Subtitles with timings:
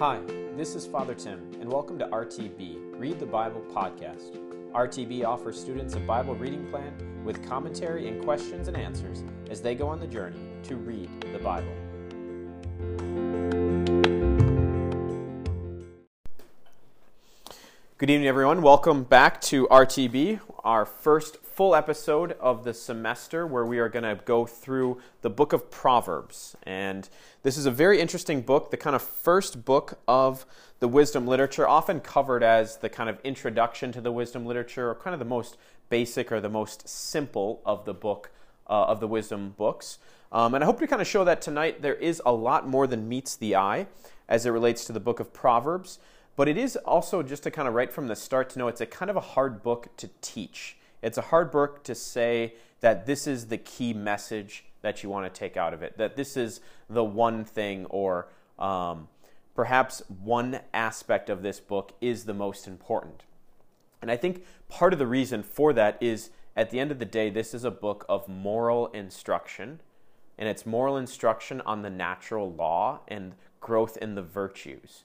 [0.00, 0.18] Hi,
[0.56, 4.34] this is Father Tim, and welcome to RTB, Read the Bible podcast.
[4.72, 9.74] RTB offers students a Bible reading plan with commentary and questions and answers as they
[9.74, 11.74] go on the journey to read the Bible.
[17.98, 18.62] Good evening, everyone.
[18.62, 20.40] Welcome back to RTB,
[20.70, 25.28] our first full episode of the semester where we are going to go through the
[25.28, 26.54] book of Proverbs.
[26.62, 27.08] And
[27.42, 30.46] this is a very interesting book, the kind of first book of
[30.78, 34.94] the wisdom literature, often covered as the kind of introduction to the wisdom literature, or
[34.94, 35.56] kind of the most
[35.88, 38.30] basic or the most simple of the book
[38.68, 39.98] uh, of the wisdom books.
[40.30, 42.86] Um, and I hope to kind of show that tonight there is a lot more
[42.86, 43.88] than meets the eye
[44.28, 45.98] as it relates to the book of Proverbs.
[46.36, 48.80] But it is also just to kind of right from the start to know it's
[48.80, 50.76] a kind of a hard book to teach.
[51.02, 55.32] It's a hard book to say that this is the key message that you want
[55.32, 59.08] to take out of it, that this is the one thing, or um,
[59.54, 63.24] perhaps one aspect of this book is the most important.
[64.00, 67.04] And I think part of the reason for that is at the end of the
[67.04, 69.80] day, this is a book of moral instruction,
[70.38, 75.04] and it's moral instruction on the natural law and growth in the virtues.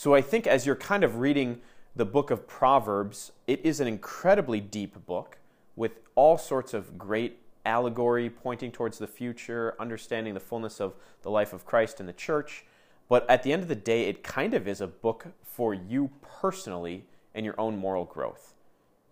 [0.00, 1.60] So I think as you're kind of reading
[1.94, 5.36] the book of Proverbs, it is an incredibly deep book
[5.76, 11.30] with all sorts of great allegory pointing towards the future, understanding the fullness of the
[11.30, 12.64] life of Christ in the church.
[13.10, 16.08] But at the end of the day, it kind of is a book for you
[16.22, 18.54] personally and your own moral growth,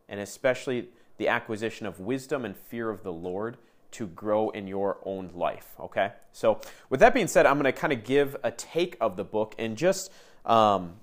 [0.08, 3.58] and especially the acquisition of wisdom and fear of the Lord
[3.90, 5.74] to grow in your own life.
[5.78, 6.12] Okay?
[6.32, 9.24] So, with that being said, I'm going to kind of give a take of the
[9.24, 10.10] book and just
[10.48, 10.94] um,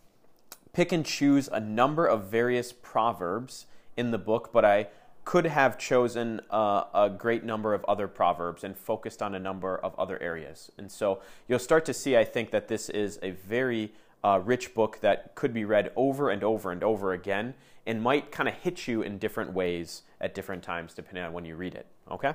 [0.74, 3.66] pick and choose a number of various proverbs
[3.96, 4.88] in the book, but I
[5.24, 9.78] could have chosen uh, a great number of other proverbs and focused on a number
[9.78, 10.72] of other areas.
[10.78, 13.92] And so you'll start to see, I think, that this is a very
[14.24, 17.56] uh, rich book that could be read over and over and over again
[17.88, 21.46] and might kind of hit you in different ways at different times depending on when
[21.46, 21.88] you read it.
[22.12, 22.34] Okay?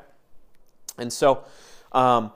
[0.98, 1.44] And so,
[1.92, 2.32] um,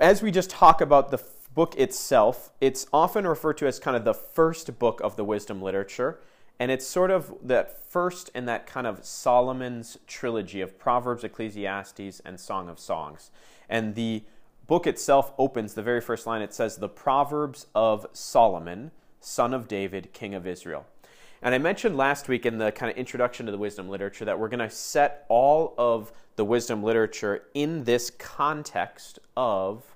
[0.00, 1.18] as we just talk about the
[1.54, 5.60] book itself, it's often referred to as kind of the first book of the wisdom
[5.60, 6.20] literature.
[6.58, 12.20] And it's sort of that first in that kind of Solomon's trilogy of Proverbs, Ecclesiastes,
[12.24, 13.30] and Song of Songs.
[13.68, 14.24] And the
[14.66, 19.66] book itself opens, the very first line, it says, The Proverbs of Solomon, son of
[19.66, 20.86] David, king of Israel.
[21.42, 24.38] And I mentioned last week in the kind of introduction to the wisdom literature that
[24.38, 29.91] we're going to set all of the wisdom literature in this context of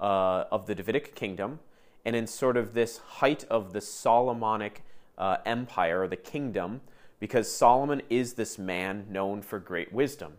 [0.00, 1.60] uh, of the Davidic kingdom
[2.04, 4.82] and in sort of this height of the Solomonic
[5.18, 6.80] uh, empire or the kingdom,
[7.20, 10.34] because Solomon is this man known for great wisdom.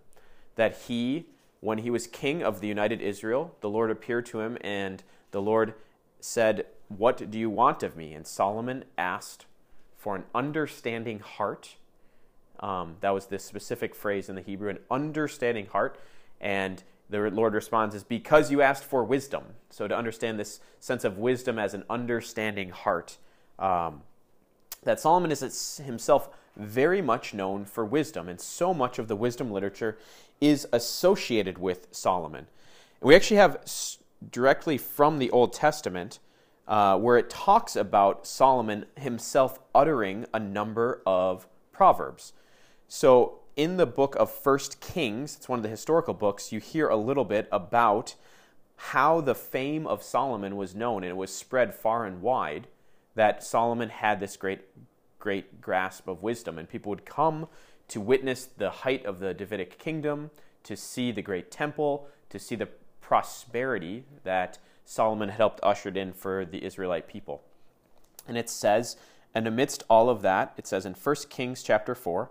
[0.55, 1.27] That he,
[1.59, 5.41] when he was king of the united Israel, the Lord appeared to him and the
[5.41, 5.73] Lord
[6.19, 8.13] said, What do you want of me?
[8.13, 9.45] And Solomon asked
[9.97, 11.75] for an understanding heart.
[12.61, 15.99] Um, that was this specific phrase in the Hebrew, an understanding heart.
[16.41, 19.43] And the Lord responds is because you asked for wisdom.
[19.69, 23.17] So to understand this sense of wisdom as an understanding heart,
[23.57, 24.03] um,
[24.83, 29.51] that Solomon is himself very much known for wisdom, and so much of the wisdom
[29.51, 29.97] literature
[30.41, 32.47] is associated with Solomon.
[33.01, 33.59] We actually have
[34.31, 36.19] directly from the Old Testament
[36.67, 42.33] uh, where it talks about Solomon himself uttering a number of proverbs.
[42.87, 46.87] So in the book of First Kings, it's one of the historical books, you hear
[46.87, 48.15] a little bit about
[48.77, 52.67] how the fame of Solomon was known, and it was spread far and wide
[53.15, 54.61] that Solomon had this great,
[55.19, 57.49] great grasp of wisdom, and people would come
[57.89, 60.31] to witness the height of the Davidic kingdom,
[60.63, 62.69] to see the great temple, to see the
[63.01, 67.41] prosperity that Solomon had helped ushered in for the Israelite people.
[68.25, 68.95] And it says,
[69.35, 72.29] and amidst all of that, it says in 1 Kings chapter 4,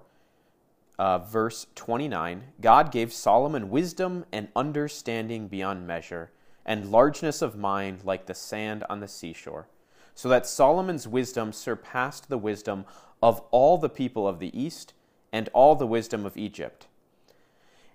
[0.99, 6.31] uh, verse 29 God gave Solomon wisdom and understanding beyond measure,
[6.67, 9.69] and largeness of mind like the sand on the seashore,
[10.15, 12.85] so that Solomon's wisdom surpassed the wisdom
[13.23, 14.93] of all the people of the East
[15.33, 16.87] and all the wisdom of Egypt.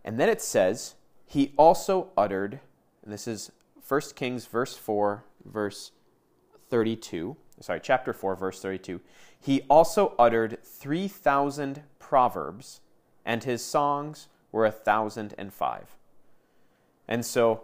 [0.04, 0.96] And then it says,
[1.26, 2.60] He also uttered,
[3.04, 3.52] and this is
[3.88, 5.92] 1 Kings, verse 4, verse
[6.70, 7.36] 32.
[7.60, 9.00] Sorry, chapter 4, verse 32.
[9.40, 12.82] He also uttered 3,000 proverbs
[13.26, 15.96] and his songs were a thousand and five.
[17.08, 17.64] And so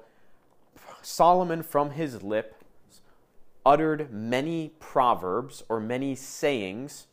[1.02, 2.56] Solomon from his lips
[3.66, 7.08] uttered many proverbs or many sayings,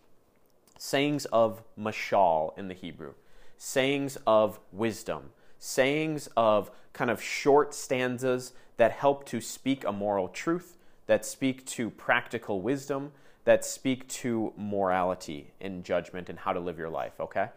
[0.78, 3.14] sayings of mashal in the Hebrew,
[3.58, 10.28] sayings of wisdom, sayings of kind of short stanzas that help to speak a moral
[10.28, 10.76] truth,
[11.06, 13.12] that speak to practical wisdom,
[13.44, 17.48] that speak to morality and judgment and how to live your life, okay?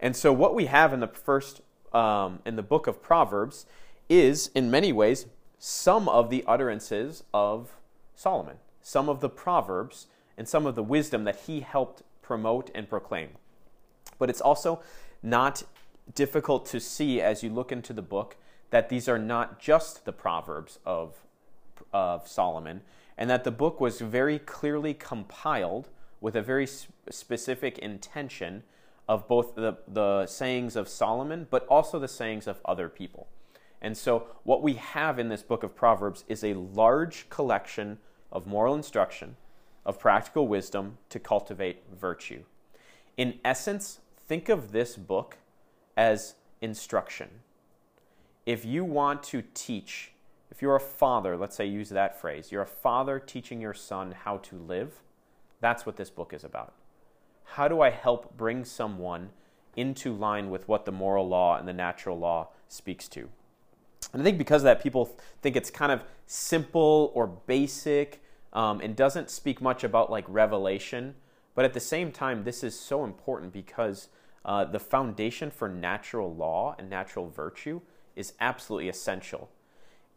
[0.00, 1.60] And so what we have in the first
[1.92, 3.66] um, in the book of Proverbs
[4.08, 5.26] is, in many ways,
[5.58, 7.72] some of the utterances of
[8.14, 10.06] Solomon, some of the proverbs,
[10.36, 13.30] and some of the wisdom that he helped promote and proclaim.
[14.18, 14.80] But it's also
[15.22, 15.62] not
[16.14, 18.36] difficult to see as you look into the book
[18.70, 21.16] that these are not just the proverbs of,
[21.92, 22.82] of Solomon,
[23.16, 25.88] and that the book was very clearly compiled
[26.20, 28.62] with a very specific intention
[29.08, 33.26] of both the, the sayings of Solomon, but also the sayings of other people.
[33.80, 37.98] And so, what we have in this book of Proverbs is a large collection
[38.30, 39.36] of moral instruction,
[39.86, 42.42] of practical wisdom to cultivate virtue.
[43.16, 45.38] In essence, think of this book
[45.96, 47.28] as instruction.
[48.44, 50.12] If you want to teach,
[50.50, 54.12] if you're a father, let's say use that phrase, you're a father teaching your son
[54.24, 55.02] how to live,
[55.60, 56.74] that's what this book is about
[57.54, 59.30] how do I help bring someone
[59.76, 63.28] into line with what the moral law and the natural law speaks to?
[64.12, 68.22] And I think because of that, people think it's kind of simple or basic
[68.52, 71.14] um, and doesn't speak much about like revelation.
[71.54, 74.08] But at the same time, this is so important because
[74.44, 77.80] uh, the foundation for natural law and natural virtue
[78.14, 79.50] is absolutely essential.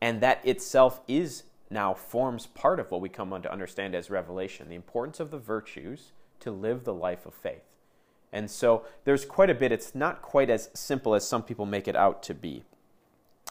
[0.01, 4.09] And that itself is now forms part of what we come on to understand as
[4.09, 6.11] revelation the importance of the virtues
[6.41, 7.63] to live the life of faith.
[8.33, 9.71] And so there's quite a bit.
[9.71, 12.63] It's not quite as simple as some people make it out to be.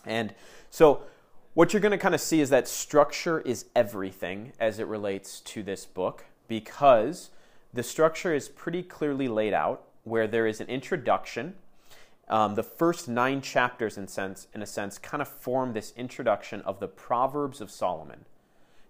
[0.07, 0.35] And
[0.71, 1.03] so
[1.55, 5.41] what you're going to kind of see is that structure is everything as it relates
[5.41, 7.31] to this book because
[7.73, 11.55] the structure is pretty clearly laid out where there is an introduction.
[12.29, 16.61] Um, the first nine chapters, in, sense, in a sense, kind of form this introduction
[16.63, 18.25] of the Proverbs of Solomon.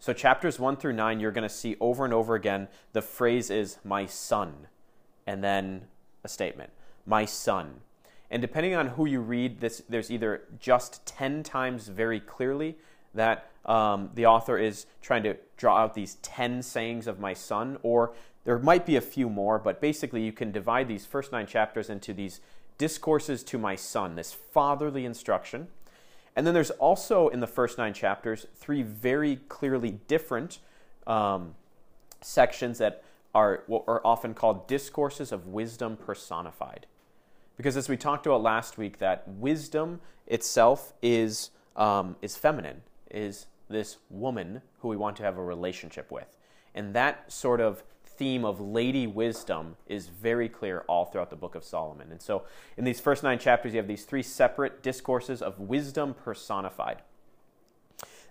[0.03, 3.51] So, chapters 1 through 9, you're going to see over and over again the phrase
[3.51, 4.67] is my son,
[5.27, 5.83] and then
[6.25, 6.71] a statement,
[7.05, 7.81] my son.
[8.31, 12.79] And depending on who you read, this, there's either just 10 times very clearly
[13.13, 17.77] that um, the author is trying to draw out these 10 sayings of my son,
[17.83, 18.15] or
[18.45, 21.91] there might be a few more, but basically you can divide these first nine chapters
[21.91, 22.41] into these
[22.79, 25.69] discourses to my son, this fatherly instruction.
[26.41, 30.61] And then there's also in the first nine chapters three very clearly different
[31.07, 31.55] um,
[32.23, 33.05] sections that
[33.35, 36.87] are what are often called discourses of wisdom personified.
[37.59, 43.45] Because as we talked about last week, that wisdom itself is, um, is feminine, is
[43.69, 46.39] this woman who we want to have a relationship with.
[46.75, 47.83] And that sort of
[48.21, 52.09] theme of lady wisdom is very clear all throughout the book of Solomon.
[52.11, 52.43] And so,
[52.77, 56.99] in these first nine chapters, you have these three separate discourses of wisdom personified.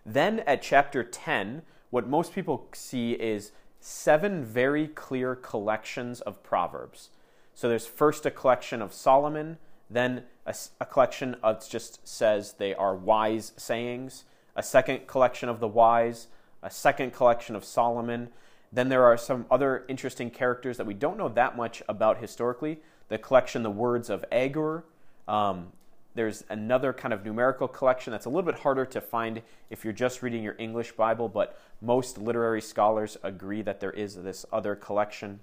[0.05, 7.09] Then at chapter 10, what most people see is seven very clear collections of proverbs.
[7.55, 9.57] So there's first a collection of Solomon,
[9.89, 14.25] then a, a collection of just says they are wise sayings,
[14.55, 16.27] a second collection of the wise,
[16.61, 18.29] a second collection of Solomon,
[18.71, 22.79] then there are some other interesting characters that we don't know that much about historically.
[23.07, 24.85] The collection, The Words of Agur.
[25.27, 25.71] Um,
[26.15, 29.93] there's another kind of numerical collection that's a little bit harder to find if you're
[29.93, 34.75] just reading your English Bible, but most literary scholars agree that there is this other
[34.75, 35.39] collection.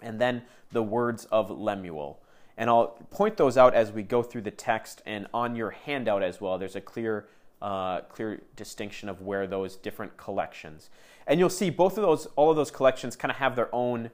[0.00, 0.42] And then
[0.72, 2.20] the words of Lemuel.
[2.56, 6.22] And I'll point those out as we go through the text and on your handout
[6.22, 6.58] as well.
[6.58, 7.26] There's a clear,
[7.60, 10.90] uh, clear distinction of where those different collections.
[11.26, 14.10] And you'll see both of those, all of those collections kind of have their own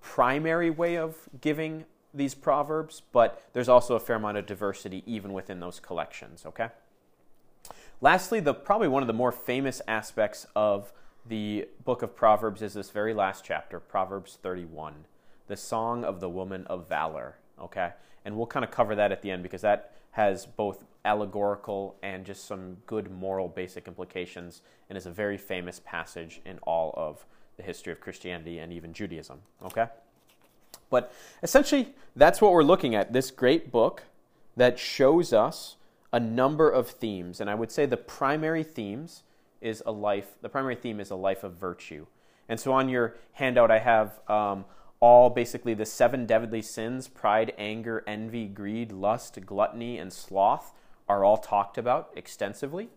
[0.00, 5.32] primary way of giving these proverbs, but there's also a fair amount of diversity even
[5.32, 6.68] within those collections, okay?
[8.00, 10.92] Lastly, the probably one of the more famous aspects of
[11.26, 15.04] the book of Proverbs is this very last chapter, Proverbs 31,
[15.48, 17.92] the song of the woman of valor, okay?
[18.24, 22.24] And we'll kind of cover that at the end because that has both allegorical and
[22.24, 27.24] just some good moral basic implications and is a very famous passage in all of
[27.56, 29.40] the history of Christianity and even Judaism.
[29.64, 29.86] Okay?
[30.90, 31.12] But
[31.42, 34.02] essentially, that's what we're looking at this great book
[34.56, 35.76] that shows us
[36.12, 37.40] a number of themes.
[37.40, 39.22] And I would say the primary themes
[39.60, 42.06] is a life, the primary theme is a life of virtue.
[42.48, 44.64] And so on your handout, I have um,
[45.00, 50.72] all basically the seven deadly sins pride, anger, envy, greed, lust, gluttony, and sloth
[51.08, 52.90] are all talked about extensively,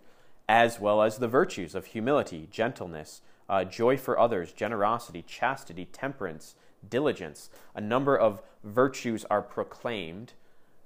[0.48, 6.56] as well as the virtues of humility, gentleness, uh, joy for others, generosity, chastity, temperance,
[6.88, 7.50] diligence.
[7.74, 10.34] A number of virtues are proclaimed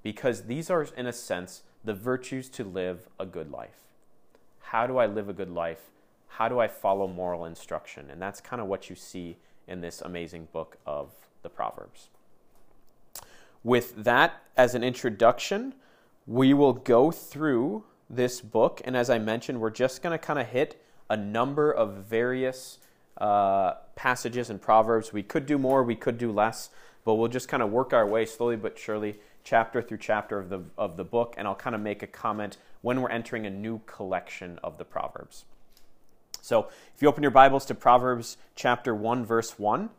[0.03, 3.81] because these are, in a sense, the virtues to live a good life.
[4.59, 5.89] How do I live a good life?
[6.27, 8.09] How do I follow moral instruction?
[8.11, 11.11] And that's kind of what you see in this amazing book of
[11.43, 12.09] the Proverbs.
[13.63, 15.73] With that as an introduction,
[16.25, 18.81] we will go through this book.
[18.85, 22.79] And as I mentioned, we're just going to kind of hit a number of various
[23.17, 25.11] uh, passages and Proverbs.
[25.11, 26.69] We could do more, we could do less,
[27.05, 30.49] but we'll just kind of work our way slowly but surely, chapter through chapter of
[30.49, 31.35] the, of the book.
[31.37, 34.85] And I'll kind of make a comment when we're entering a new collection of the
[34.85, 35.45] Proverbs.
[36.41, 39.89] So if you open your Bibles to Proverbs chapter 1, verse 1,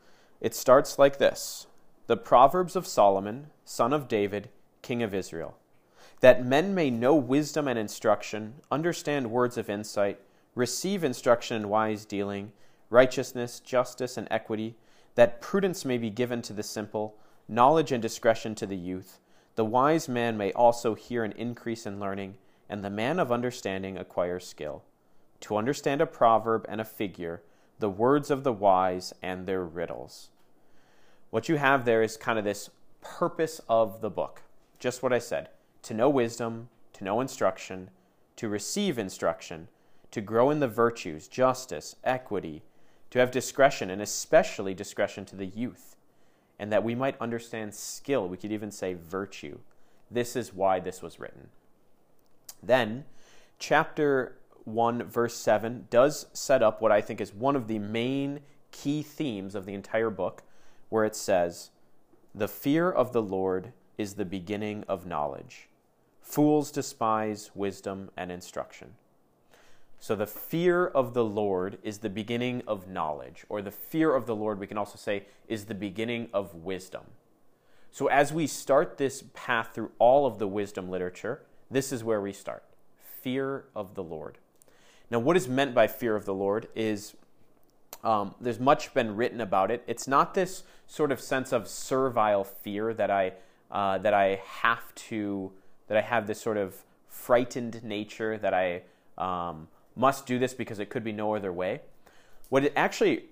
[0.41, 1.67] it starts like this
[2.07, 4.49] The Proverbs of Solomon, son of David,
[4.83, 5.57] king of Israel
[6.21, 10.19] that men may know wisdom and instruction, understand words of insight,
[10.55, 12.53] receive instruction in wise dealing,
[12.91, 14.75] righteousness, justice, and equity,
[15.15, 17.17] that prudence may be given to the simple,
[17.49, 19.21] knowledge and discretion to the youth.
[19.55, 22.37] The wise man may also hear an increase in learning,
[22.69, 24.83] and the man of understanding acquires skill.
[25.41, 27.43] To understand a proverb and a figure,
[27.79, 30.31] the words of the wise and their riddles.
[31.31, 34.43] What you have there is kind of this purpose of the book.
[34.79, 35.49] Just what I said
[35.83, 37.91] to know wisdom, to know instruction,
[38.37, 39.69] to receive instruction,
[40.11, 42.63] to grow in the virtues, justice, equity,
[43.11, 45.97] to have discretion, and especially discretion to the youth,
[46.59, 48.29] and that we might understand skill.
[48.29, 49.59] We could even say virtue.
[50.11, 51.49] This is why this was written.
[52.63, 53.05] Then,
[53.59, 54.37] chapter
[54.73, 59.03] 1, verse 7 does set up what I think is one of the main key
[59.03, 60.43] themes of the entire book,
[60.89, 61.71] where it says,
[62.35, 65.69] The fear of the Lord is the beginning of knowledge.
[66.21, 68.95] Fools despise wisdom and instruction.
[69.99, 74.27] So the fear of the Lord is the beginning of knowledge, or the fear of
[74.27, 77.03] the Lord, we can also say, is the beginning of wisdom.
[77.91, 82.21] So as we start this path through all of the wisdom literature, this is where
[82.21, 82.63] we start
[83.23, 84.39] fear of the Lord.
[85.11, 87.15] Now, what is meant by fear of the Lord is
[88.05, 89.83] um, there's much been written about it.
[89.87, 93.33] It's not this sort of sense of servile fear that I
[93.71, 95.53] uh, that I have to,
[95.89, 96.75] that I have this sort of
[97.09, 98.83] frightened nature that I
[99.19, 101.83] um, must do this because it could be no other way.
[102.49, 103.25] What it actually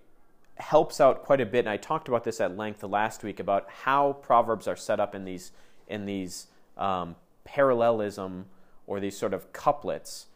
[0.56, 3.66] helps out quite a bit, and I talked about this at length last week about
[3.84, 5.52] how proverbs are set up in these
[5.88, 8.46] in these um, parallelism
[8.86, 10.26] or these sort of couplets,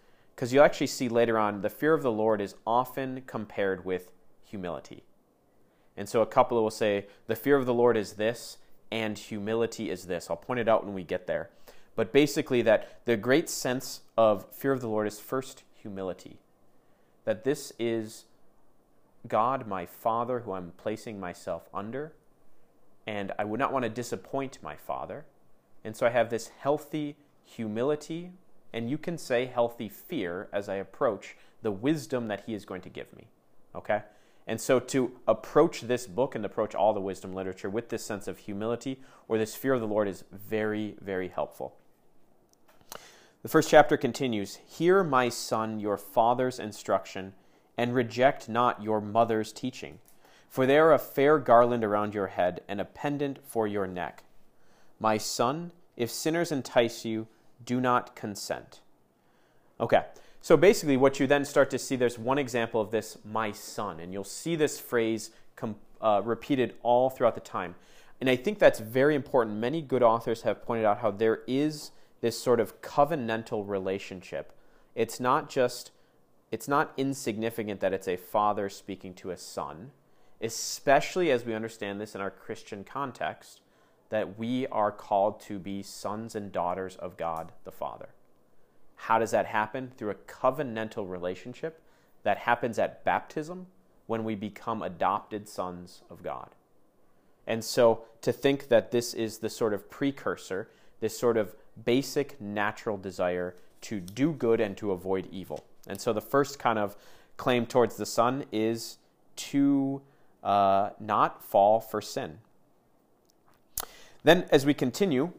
[0.40, 4.11] because you'll actually see later on the fear of the Lord is often compared with
[4.42, 5.02] humility.
[5.99, 8.56] And so a couple will say, the fear of the Lord is this,
[8.90, 10.30] and humility is this.
[10.30, 11.50] I'll point it out when we get there.
[11.94, 16.38] But basically, that the great sense of fear of the Lord is first humility.
[17.26, 18.25] That this is
[19.28, 22.14] God, my Father, who I'm placing myself under,
[23.06, 25.26] and I would not want to disappoint my Father.
[25.85, 28.32] And so I have this healthy humility,
[28.73, 32.83] and you can say healthy fear as I approach the wisdom that He is going
[32.83, 33.29] to give me.
[33.75, 34.03] Okay?
[34.47, 38.27] And so to approach this book and approach all the wisdom literature with this sense
[38.27, 41.77] of humility or this fear of the Lord is very, very helpful.
[43.43, 47.35] The first chapter continues Hear, my son, your father's instruction,
[47.79, 49.99] and reject not your mother's teaching,
[50.49, 54.25] for they are a fair garland around your head and a pendant for your neck.
[54.99, 57.29] My son, if sinners entice you,
[57.64, 58.81] do not consent.
[59.81, 60.05] Okay,
[60.40, 64.00] so basically, what you then start to see, there's one example of this, my son,
[64.00, 67.75] and you'll see this phrase com- uh, repeated all throughout the time.
[68.21, 69.57] And I think that's very important.
[69.57, 71.90] Many good authors have pointed out how there is
[72.21, 74.52] this sort of covenantal relationship.
[74.95, 75.90] It's not just,
[76.50, 79.93] it's not insignificant that it's a father speaking to a son,
[80.40, 83.61] especially as we understand this in our Christian context,
[84.11, 88.11] that we are called to be sons and daughters of God the Father.
[88.97, 89.93] How does that happen?
[89.97, 91.81] Through a covenantal relationship
[92.23, 93.67] that happens at baptism
[94.07, 96.50] when we become adopted sons of God.
[97.47, 100.69] And so to think that this is the sort of precursor,
[101.00, 105.64] this sort of basic natural desire to do good and to avoid evil.
[105.87, 106.97] And so the first kind of
[107.37, 108.99] claim towards the Son is
[109.37, 110.02] to
[110.43, 112.38] uh, not fall for sin.
[114.23, 115.33] Then, as we continue,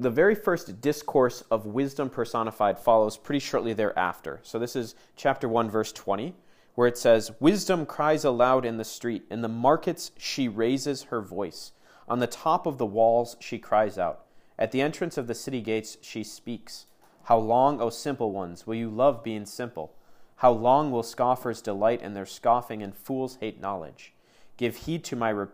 [0.00, 4.40] the very first discourse of wisdom personified follows pretty shortly thereafter.
[4.42, 6.34] So this is chapter 1, verse 20,
[6.74, 9.24] where it says, Wisdom cries aloud in the street.
[9.30, 11.72] In the markets she raises her voice.
[12.08, 14.24] On the top of the walls she cries out.
[14.58, 16.86] At the entrance of the city gates she speaks.
[17.24, 19.92] How long, O simple ones, will you love being simple?
[20.36, 24.14] How long will scoffers delight in their scoffing and fools hate knowledge?
[24.56, 25.46] Give heed to my, re-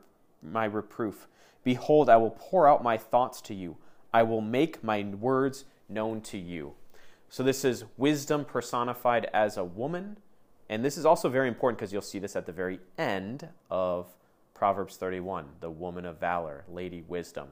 [0.42, 1.26] my reproof.
[1.64, 3.76] Behold, I will pour out my thoughts to you.
[4.12, 6.74] I will make my words known to you.
[7.28, 10.18] So this is wisdom personified as a woman
[10.68, 14.06] And this is also very important because you'll see this at the very end of
[14.54, 17.48] Proverbs 31, the woman of valor, Lady Wisdom.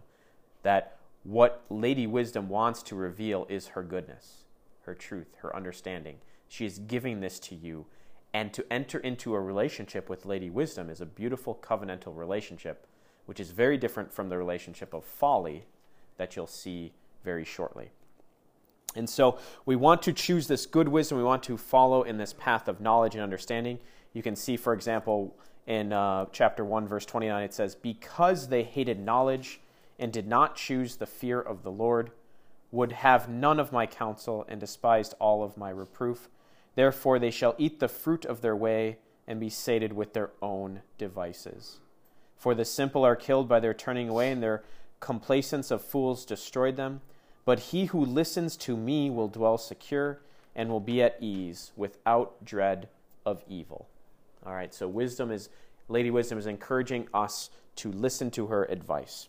[0.62, 4.45] That what Lady Wisdom wants to reveal is her goodness,
[4.87, 6.16] her truth, her understanding.
[6.49, 7.87] She is giving this to you.
[8.35, 12.87] And to enter into a relationship with Lady Wisdom is a beautiful covenantal relationship,
[13.32, 15.64] which is very different from the relationship of folly
[16.18, 16.92] that you'll see
[17.24, 17.88] very shortly.
[18.94, 21.16] And so we want to choose this good wisdom.
[21.16, 23.78] We want to follow in this path of knowledge and understanding.
[24.12, 25.34] You can see, for example,
[25.66, 29.62] in uh, chapter 1, verse 29, it says, Because they hated knowledge
[29.98, 32.10] and did not choose the fear of the Lord,
[32.70, 36.28] would have none of my counsel, and despised all of my reproof.
[36.74, 40.82] Therefore they shall eat the fruit of their way and be sated with their own
[40.98, 41.78] devices.
[42.42, 44.64] For the simple are killed by their turning away, and their
[44.99, 47.00] complacence of fools destroyed them.
[47.44, 50.18] But he who listens to me will dwell secure
[50.52, 52.88] and will be at ease without dread
[53.25, 53.87] of evil.
[54.44, 55.50] All right, so wisdom is,
[55.87, 59.28] Lady Wisdom is encouraging us to listen to her advice.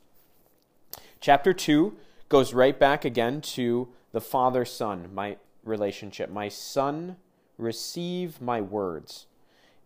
[1.21, 1.95] Chapter 2
[2.29, 6.31] goes right back again to the father son, my relationship.
[6.31, 7.17] My son,
[7.59, 9.27] receive my words.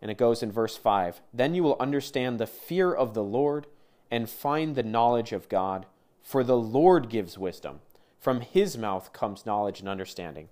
[0.01, 3.67] And it goes in verse 5 Then you will understand the fear of the Lord
[4.09, 5.85] and find the knowledge of God,
[6.21, 7.79] for the Lord gives wisdom.
[8.19, 10.49] From his mouth comes knowledge and understanding.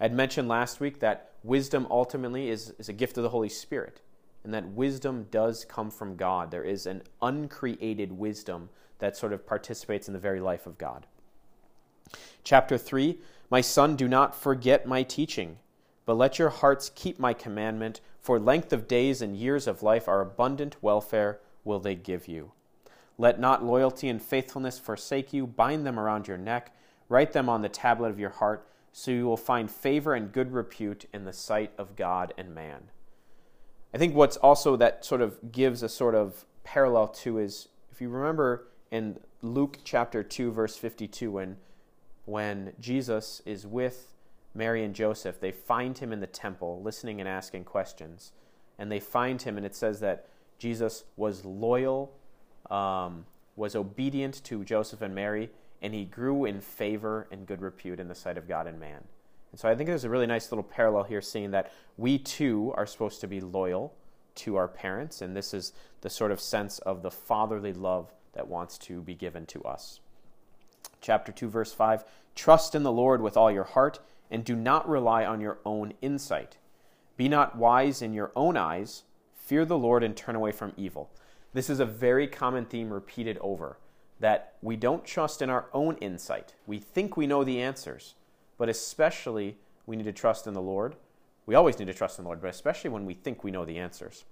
[0.00, 4.00] I'd mentioned last week that wisdom ultimately is, is a gift of the Holy Spirit,
[4.44, 6.50] and that wisdom does come from God.
[6.50, 11.06] There is an uncreated wisdom that sort of participates in the very life of God.
[12.44, 13.18] Chapter 3
[13.50, 15.58] My son, do not forget my teaching,
[16.06, 20.08] but let your hearts keep my commandment, for length of days and years of life
[20.08, 22.52] are abundant welfare will they give you.
[23.18, 26.72] Let not loyalty and faithfulness forsake you, bind them around your neck
[27.10, 30.52] Write them on the tablet of your heart, so you will find favor and good
[30.52, 32.84] repute in the sight of God and man.
[33.92, 38.00] I think what's also that sort of gives a sort of parallel to is if
[38.00, 41.56] you remember in Luke chapter 2 verse 52 when
[42.26, 44.14] when Jesus is with
[44.54, 48.32] Mary and Joseph, they find him in the temple listening and asking questions.
[48.78, 50.26] And they find him and it says that
[50.58, 52.12] Jesus was loyal,
[52.70, 55.50] um, was obedient to Joseph and Mary,
[55.82, 59.04] and he grew in favor and good repute in the sight of God and man.
[59.52, 62.72] And so I think there's a really nice little parallel here, seeing that we too
[62.76, 63.94] are supposed to be loyal
[64.36, 68.48] to our parents, and this is the sort of sense of the fatherly love that
[68.48, 70.00] wants to be given to us.
[71.00, 73.98] Chapter 2, verse 5 Trust in the Lord with all your heart,
[74.30, 76.56] and do not rely on your own insight.
[77.16, 79.02] Be not wise in your own eyes,
[79.34, 81.10] fear the Lord, and turn away from evil.
[81.52, 83.78] This is a very common theme repeated over
[84.20, 86.54] that we don't trust in our own insight.
[86.66, 88.14] We think we know the answers,
[88.58, 90.96] but especially we need to trust in the Lord.
[91.46, 93.64] We always need to trust in the Lord, but especially when we think we know
[93.64, 94.24] the answers.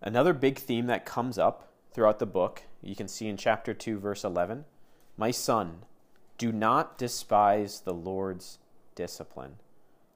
[0.00, 3.98] Another big theme that comes up throughout the book, you can see in chapter 2,
[3.98, 4.64] verse 11
[5.16, 5.84] My son,
[6.38, 8.58] do not despise the Lord's
[8.94, 9.56] discipline,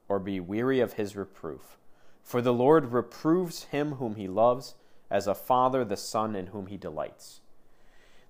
[0.07, 1.77] or be weary of his reproof.
[2.23, 4.75] For the Lord reproves him whom he loves,
[5.09, 7.39] as a father the son in whom he delights.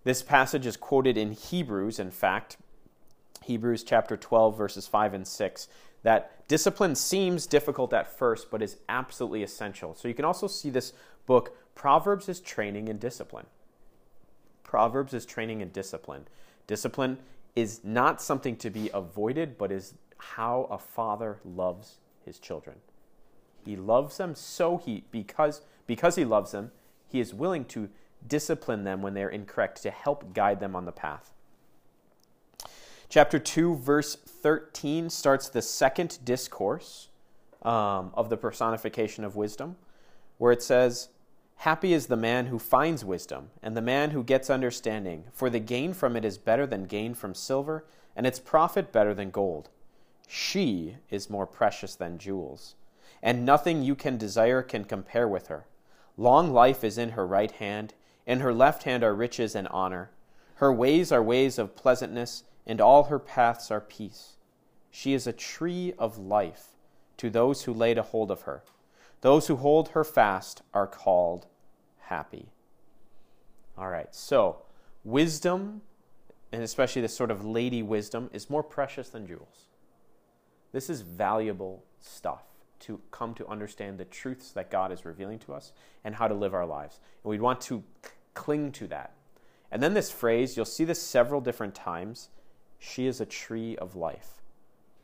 [0.03, 2.57] This passage is quoted in Hebrews, in fact,
[3.43, 5.67] Hebrews chapter 12, verses 5 and 6,
[6.03, 9.95] that discipline seems difficult at first, but is absolutely essential.
[9.95, 10.93] So you can also see this
[11.25, 13.47] book, Proverbs is training in discipline.
[14.63, 16.27] Proverbs is training in discipline.
[16.67, 17.17] Discipline
[17.57, 22.75] is not something to be avoided, but is how a father loves his children.
[23.65, 26.71] He loves them so he because because he loves them,
[27.09, 27.89] he is willing to
[28.27, 31.31] discipline them when they're incorrect, to help guide them on the path.
[33.09, 37.07] Chapter 2, verse 13 starts the second discourse
[37.63, 39.77] um, of the personification of wisdom,
[40.37, 41.07] where it says,
[41.57, 45.59] Happy is the man who finds wisdom, and the man who gets understanding, for the
[45.59, 49.69] gain from it is better than gain from silver, and its profit better than gold.
[50.27, 52.75] She is more precious than jewels,
[53.21, 55.65] and nothing you can desire can compare with her.
[56.15, 57.93] Long life is in her right hand
[58.27, 60.11] in her left hand are riches and honor.
[60.55, 64.35] Her ways are ways of pleasantness, and all her paths are peace.
[64.91, 66.75] She is a tree of life
[67.15, 68.63] to those who lay a hold of her.
[69.27, 71.47] Those who hold her fast are called
[71.97, 72.45] happy.
[73.77, 74.61] All right, so
[75.03, 75.81] wisdom,
[76.53, 79.65] and especially this sort of lady wisdom, is more precious than jewels.
[80.71, 82.43] This is valuable stuff
[82.79, 85.73] to come to understand the truths that God is revealing to us
[86.05, 87.01] and how to live our lives.
[87.21, 87.83] And we want to
[88.33, 89.11] Cling to that.
[89.73, 92.29] And then this phrase, you'll see this several different times.
[92.79, 94.41] She is a tree of life.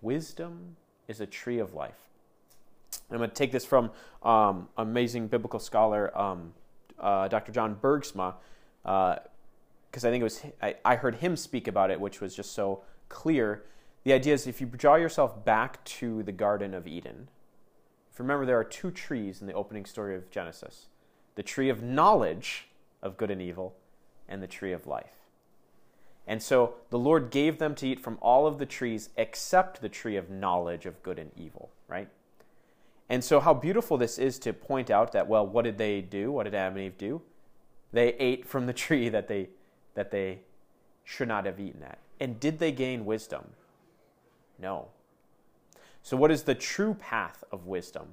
[0.02, 0.78] Wisdom
[1.10, 2.08] is a tree of life.
[3.12, 3.92] I'm going to take this from
[4.24, 6.54] um, amazing biblical scholar um,
[7.00, 7.52] uh, Dr.
[7.52, 8.36] John Bergsma,
[8.82, 12.36] because uh, I think it was I, I heard him speak about it, which was
[12.36, 13.64] just so clear.
[14.04, 17.30] The idea is if you draw yourself back to the Garden of Eden,
[18.12, 20.88] if you remember there are two trees in the opening story of Genesis
[21.36, 22.68] the tree of knowledge
[23.02, 23.76] of good and evil,
[24.28, 25.28] and the tree of life.
[26.26, 29.90] And so the Lord gave them to eat from all of the trees except the
[29.90, 32.08] tree of knowledge of good and evil, right?
[33.10, 36.32] And so, how beautiful this is to point out that, well, what did they do?
[36.32, 37.22] What did Adam and Eve do?
[37.92, 39.50] They ate from the tree that they,
[39.94, 40.40] that they
[41.04, 42.00] should not have eaten at.
[42.20, 43.44] And did they gain wisdom?
[44.60, 44.88] No.
[46.02, 48.10] So, what is the true path of wisdom?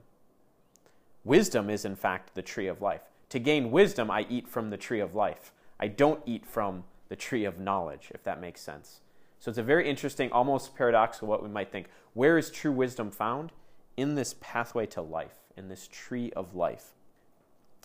[1.24, 3.02] Wisdom is, in fact, the tree of life.
[3.30, 5.52] To gain wisdom, I eat from the tree of life.
[5.78, 9.00] I don't eat from the tree of knowledge, if that makes sense.
[9.38, 11.88] So, it's a very interesting, almost paradoxical what we might think.
[12.14, 13.52] Where is true wisdom found?
[14.00, 16.94] In this pathway to life, in this tree of life.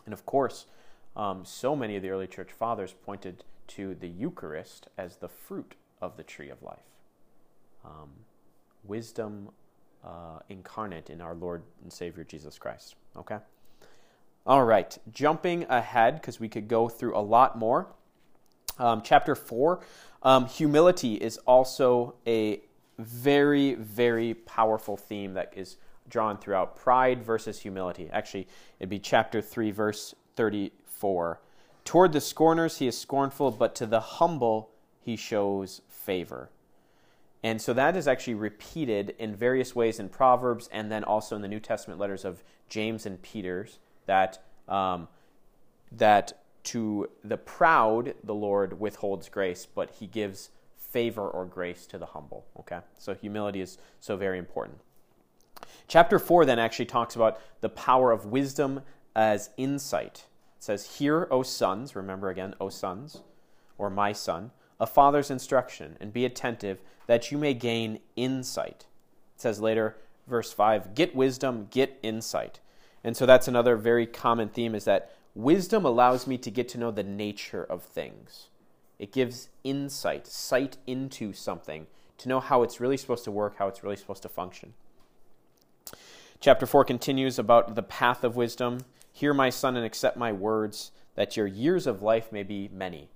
[0.06, 0.66] And of course,
[1.16, 5.76] um, so many of the early church fathers pointed to the Eucharist as the fruit
[6.02, 6.88] of the tree of life.
[7.84, 8.12] Um,
[8.86, 9.50] wisdom
[10.06, 12.96] uh, incarnate in our Lord and Savior Jesus Christ.
[13.18, 13.40] Okay?
[14.48, 17.88] All right, jumping ahead, because we could go through a lot more.
[18.78, 19.82] Um, chapter 4,
[20.24, 22.62] um, humility is also a
[23.00, 25.78] very, very powerful theme that is
[26.10, 28.10] drawn throughout pride versus humility.
[28.12, 28.48] Actually,
[28.80, 31.40] it'd be chapter 3, verse 34.
[31.84, 36.50] Toward the scorners he is scornful, but to the humble he shows favor.
[37.44, 41.44] And so that is actually repeated in various ways in Proverbs and then also in
[41.44, 45.08] the New Testament letters of James and Peter's that um,
[45.92, 51.98] that to the proud the Lord withholds grace, but he gives favor or grace to
[51.98, 52.46] the humble.
[52.60, 52.80] Okay?
[52.98, 54.80] So humility is so very important.
[55.88, 58.82] Chapter 4 then actually talks about the power of wisdom
[59.16, 60.26] as insight.
[60.58, 63.22] It says, Hear, O sons, remember again, O sons,
[63.78, 68.86] or my son, a father's instruction, and be attentive that you may gain insight.
[69.36, 72.60] It says later, verse 5, Get wisdom, get insight.
[73.04, 76.80] And so that's another very common theme is that wisdom allows me to get to
[76.80, 78.48] know the nature of things.
[78.98, 81.86] It gives insight, sight into something,
[82.18, 84.74] to know how it's really supposed to work, how it's really supposed to function.
[86.40, 88.82] Chapter 4 continues about the path of wisdom.
[89.12, 93.10] Hear, my son, and accept my words, that your years of life may be many.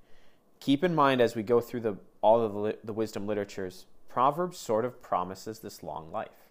[0.60, 4.58] Keep in mind as we go through the, all of the, the wisdom literatures, Proverbs
[4.58, 6.50] sort of promises this long life.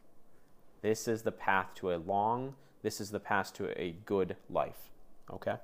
[0.81, 4.89] This is the path to a long, this is the path to a good life.
[5.31, 5.57] Okay?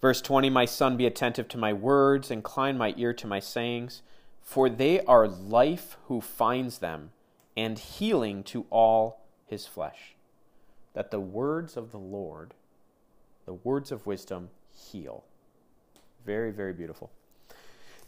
[0.00, 4.02] Verse 20 My son, be attentive to my words, incline my ear to my sayings,
[4.42, 7.12] for they are life who finds them,
[7.56, 10.14] and healing to all his flesh,
[10.94, 12.54] that the words of the Lord,
[13.44, 15.24] the words of wisdom, heal.
[16.24, 17.10] Very, very beautiful.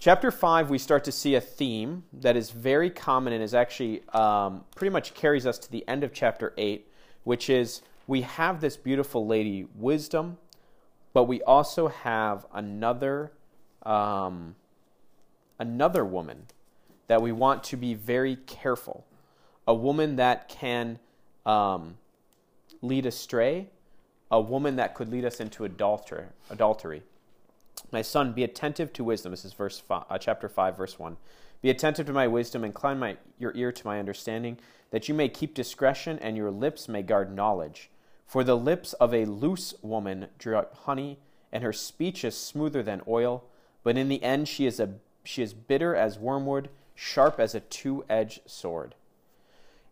[0.00, 4.02] Chapter 5, we start to see a theme that is very common and is actually
[4.11, 6.87] um, pretty much carries us to the end of chapter 8,
[7.24, 10.38] which is we have this beautiful lady, wisdom,
[11.12, 13.32] but we also have another,
[13.82, 14.54] um,
[15.58, 16.46] another woman
[17.08, 19.04] that we want to be very careful.
[19.68, 20.98] A woman that can
[21.46, 21.98] um,
[22.83, 23.68] lead astray,
[24.31, 26.24] a woman that could lead us into adultery.
[26.50, 27.02] adultery.
[27.92, 29.31] My son, be attentive to wisdom.
[29.31, 31.16] This is verse five, uh, chapter 5, verse 1.
[31.61, 34.59] Be attentive to my wisdom, incline my, your ear to my understanding,
[34.90, 37.90] that you may keep discretion and your lips may guard knowledge.
[38.26, 41.18] For the lips of a loose woman draw up honey,
[41.52, 43.44] and her speech is smoother than oil,
[43.83, 47.61] but in the end she is, a, she is bitter as wormwood, sharp as a
[47.61, 48.94] two edged sword.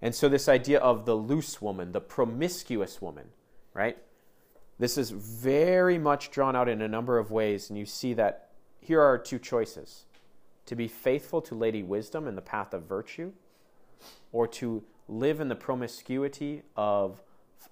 [0.02, 3.28] And so, this idea of the loose woman, the promiscuous woman,
[3.72, 3.96] right?
[4.78, 8.50] This is very much drawn out in a number of ways, and you see that
[8.80, 10.04] here are two choices
[10.66, 13.32] to be faithful to Lady Wisdom in the path of virtue,
[14.32, 17.22] or to live in the promiscuity of,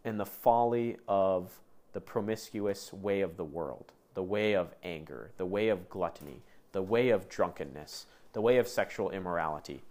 [0.04, 1.60] in the folly of
[1.92, 6.82] the promiscuous way of the world, the way of anger, the way of gluttony, the
[6.82, 9.82] way of drunkenness, the way of sexual immorality.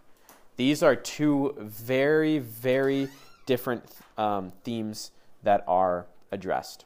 [0.56, 3.10] These are two very, very
[3.46, 3.84] different
[4.18, 5.12] um, themes
[5.44, 6.86] that are addressed.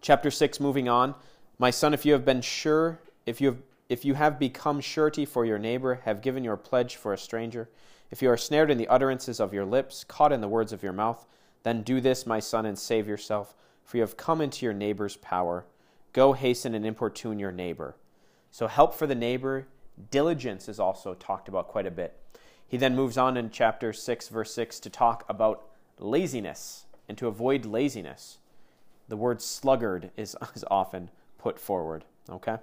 [0.00, 1.14] Chapter 6, moving on.
[1.58, 5.24] My son, if you have been sure, if you have, if you have become surety
[5.24, 7.68] for your neighbor, have given your pledge for a stranger,
[8.10, 10.82] if you are snared in the utterances of your lips, caught in the words of
[10.82, 11.26] your mouth,
[11.62, 15.16] then do this, my son, and save yourself, for you have come into your neighbor's
[15.16, 15.66] power.
[16.12, 17.96] Go hasten and importune your neighbor.
[18.50, 19.66] So, help for the neighbor,
[20.10, 22.16] diligence is also talked about quite a bit.
[22.66, 25.64] He then moves on in chapter 6, verse 6, to talk about
[25.98, 28.38] laziness and to avoid laziness.
[29.08, 32.04] The word sluggard is, is often put forward.
[32.28, 32.56] Okay?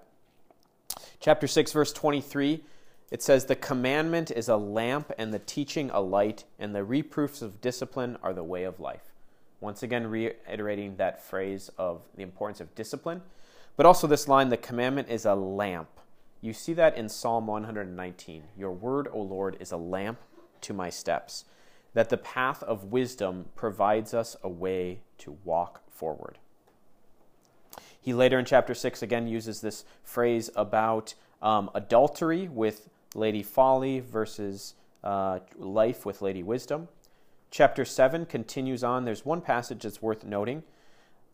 [1.20, 2.64] Chapter 6, verse 23,
[3.12, 7.42] it says, The commandment is a lamp, and the teaching a light, and the reproofs
[7.42, 9.12] of discipline are the way of life.
[9.60, 13.22] Once again, reiterating that phrase of the importance of discipline,
[13.76, 15.90] but also this line, The commandment is a lamp.
[16.46, 18.44] You see that in Psalm 119.
[18.56, 20.20] Your word, O Lord, is a lamp
[20.62, 21.46] to my steps,
[21.96, 26.38] that the path of wisdom provides us a way to walk forward.
[28.00, 34.00] He later in chapter 6 again uses this phrase about um, adultery with Lady Folly
[34.00, 36.90] versus uh, life with Lady Wisdom.
[37.50, 39.04] Chapter 7 continues on.
[39.04, 40.62] There's one passage that's worth noting,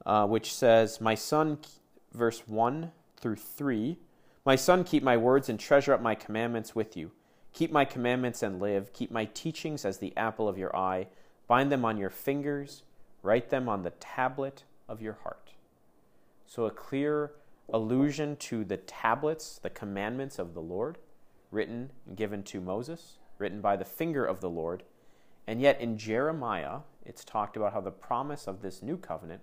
[0.06, 1.58] uh, which says, My son,
[2.14, 3.98] verse 1 through 3,
[4.44, 7.12] My son, keep my words and treasure up my commandments with you.
[7.54, 8.92] Keep my commandments and live.
[8.92, 11.08] Keep my teachings as the apple of your eye.
[11.48, 12.82] Bind them on your fingers.
[13.22, 15.52] Write them on the tablet of your heart.
[16.48, 17.34] So, a clear
[17.72, 20.98] allusion to the tablets, the commandments of the Lord,
[21.52, 24.84] written and given to Moses, written by the finger of the Lord.
[25.46, 29.42] And yet in Jeremiah, it's talked about how the promise of this new covenant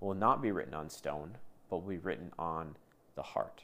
[0.00, 2.76] will not be written on stone, but will be written on
[3.14, 3.62] the heart.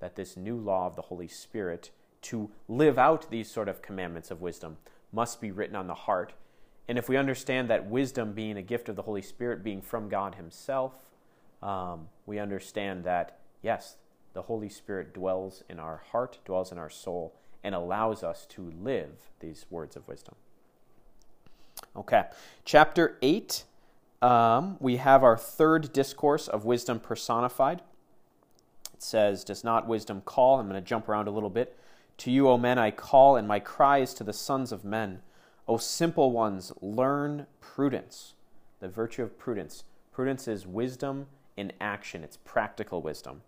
[0.00, 1.90] That this new law of the Holy Spirit
[2.22, 4.78] to live out these sort of commandments of wisdom
[5.12, 6.32] must be written on the heart.
[6.88, 10.08] And if we understand that wisdom being a gift of the Holy Spirit, being from
[10.08, 10.92] God Himself,
[11.62, 13.96] um, we understand that, yes,
[14.34, 18.72] the Holy Spirit dwells in our heart, dwells in our soul, and allows us to
[18.82, 20.34] live these words of wisdom.
[21.96, 22.24] Okay,
[22.64, 23.64] chapter 8,
[24.22, 27.82] um, we have our third discourse of wisdom personified.
[28.96, 30.58] It says, Does not wisdom call?
[30.58, 31.76] I'm going to jump around a little bit.
[32.18, 35.20] To you, O men, I call, and my cry is to the sons of men.
[35.68, 38.32] O simple ones, learn prudence,
[38.80, 39.84] the virtue of prudence.
[40.12, 41.26] Prudence is wisdom
[41.58, 43.42] in action, it's practical wisdom.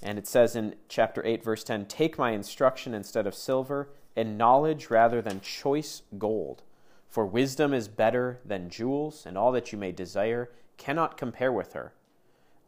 [0.00, 4.38] And it says in chapter 8, verse 10 Take my instruction instead of silver, and
[4.38, 6.62] knowledge rather than choice gold.
[7.06, 11.74] For wisdom is better than jewels, and all that you may desire cannot compare with
[11.74, 11.92] her.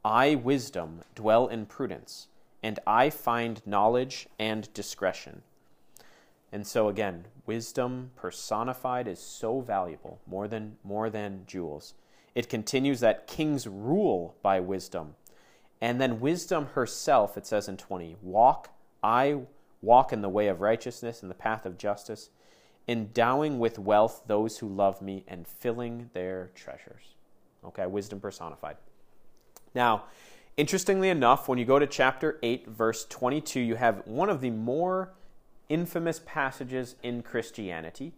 [0.04, 2.28] I, wisdom, dwell in prudence,
[2.62, 5.42] and I find knowledge and discretion.
[6.52, 11.94] And so again, wisdom personified is so valuable, more than more than jewels.
[12.34, 15.14] It continues that kings rule by wisdom.
[15.80, 18.70] And then wisdom herself, it says in 20, walk,
[19.02, 19.40] I
[19.82, 22.30] walk in the way of righteousness and the path of justice,
[22.86, 27.14] endowing with wealth those who love me and filling their treasures.
[27.64, 28.76] Okay, wisdom personified.
[29.74, 30.04] Now,
[30.56, 34.50] interestingly enough, when you go to chapter 8, verse 22, you have one of the
[34.50, 35.12] more
[35.68, 38.12] infamous passages in Christianity,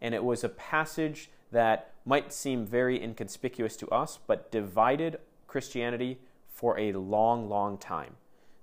[0.00, 6.18] and it was a passage that might seem very inconspicuous to us, but divided Christianity
[6.48, 8.16] for a long, long time.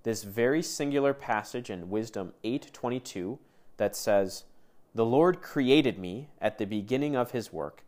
[0.03, 3.39] This very singular passage in Wisdom 8:22
[3.77, 4.45] that says,
[4.95, 7.83] "The Lord created me at the beginning of his work,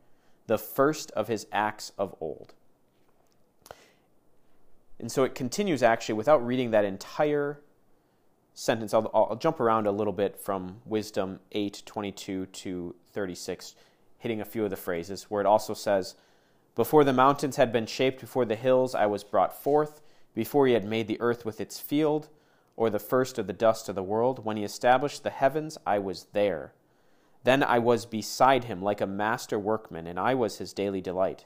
[0.48, 2.54] the first of his acts of old."
[5.04, 7.60] And so it continues actually without reading that entire
[8.54, 8.94] sentence.
[8.94, 13.76] I'll, I'll jump around a little bit from Wisdom 8:22 to 36
[14.20, 16.16] hitting a few of the phrases, where it also says,
[16.74, 20.00] Before the mountains had been shaped, before the hills I was brought forth,
[20.34, 22.30] before he had made the earth with its field,
[22.78, 26.00] or the first of the dust of the world, when he established the heavens, I
[26.00, 26.72] was there.
[27.44, 31.44] Then I was beside him like a master workman, and I was his daily delight.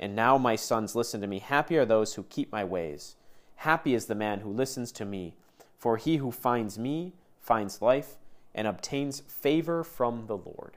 [0.00, 1.38] And now, my sons, listen to me.
[1.38, 3.16] Happy are those who keep my ways.
[3.56, 5.34] Happy is the man who listens to me.
[5.78, 8.16] For he who finds me finds life
[8.54, 10.76] and obtains favor from the Lord.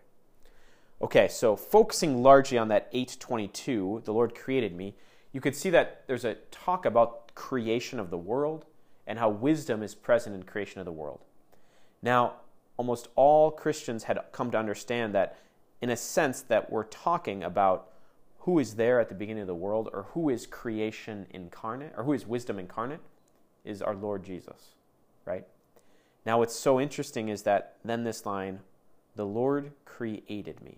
[1.01, 4.95] Okay, so focusing largely on that 822, the Lord created me,
[5.31, 8.65] you could see that there's a talk about creation of the world
[9.05, 11.19] and how wisdom is present in creation of the world.
[12.01, 12.35] Now,
[12.77, 15.37] almost all Christians had come to understand that
[15.81, 17.89] in a sense that we're talking about
[18.45, 22.03] who is there at the beginning of the world or who is creation incarnate or
[22.03, 22.99] who is wisdom incarnate
[23.63, 24.75] is our Lord Jesus,
[25.25, 25.47] right?
[26.27, 28.59] Now what's so interesting is that then this line
[29.15, 30.77] the Lord created me.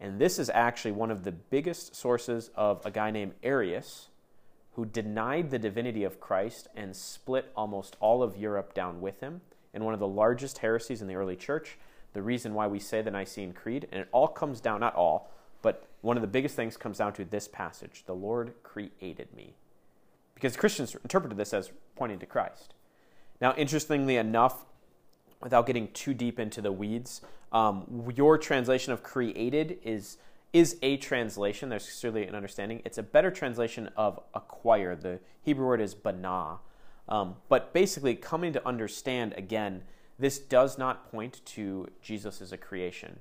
[0.00, 4.08] And this is actually one of the biggest sources of a guy named Arius,
[4.76, 9.42] who denied the divinity of Christ and split almost all of Europe down with him
[9.74, 11.76] in one of the largest heresies in the early church.
[12.14, 15.30] The reason why we say the Nicene Creed, and it all comes down, not all,
[16.04, 19.54] one of the biggest things comes down to this passage the Lord created me.
[20.34, 22.74] Because Christians interpreted this as pointing to Christ.
[23.40, 24.64] Now, interestingly enough,
[25.42, 27.20] without getting too deep into the weeds,
[27.54, 30.18] Um, your translation of created is
[30.52, 31.68] is a translation.
[31.68, 32.82] There's certainly an understanding.
[32.84, 34.96] It's a better translation of acquire.
[34.96, 36.58] The Hebrew word is bana.
[37.08, 39.82] Um, but basically, coming to understand again,
[40.18, 43.20] this does not point to Jesus as a creation.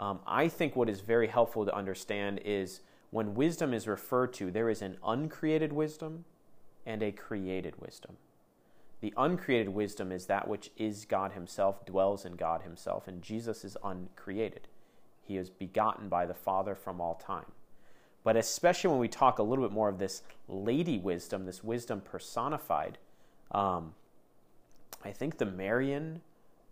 [0.00, 4.50] Um, I think what is very helpful to understand is when wisdom is referred to,
[4.50, 6.24] there is an uncreated wisdom
[6.86, 8.16] and a created wisdom.
[9.02, 13.62] The uncreated wisdom is that which is God Himself, dwells in God Himself, and Jesus
[13.62, 14.68] is uncreated.
[15.22, 17.52] He is begotten by the Father from all time.
[18.24, 22.00] But especially when we talk a little bit more of this lady wisdom, this wisdom
[22.00, 22.96] personified,
[23.52, 23.94] um,
[25.04, 26.22] I think the Marian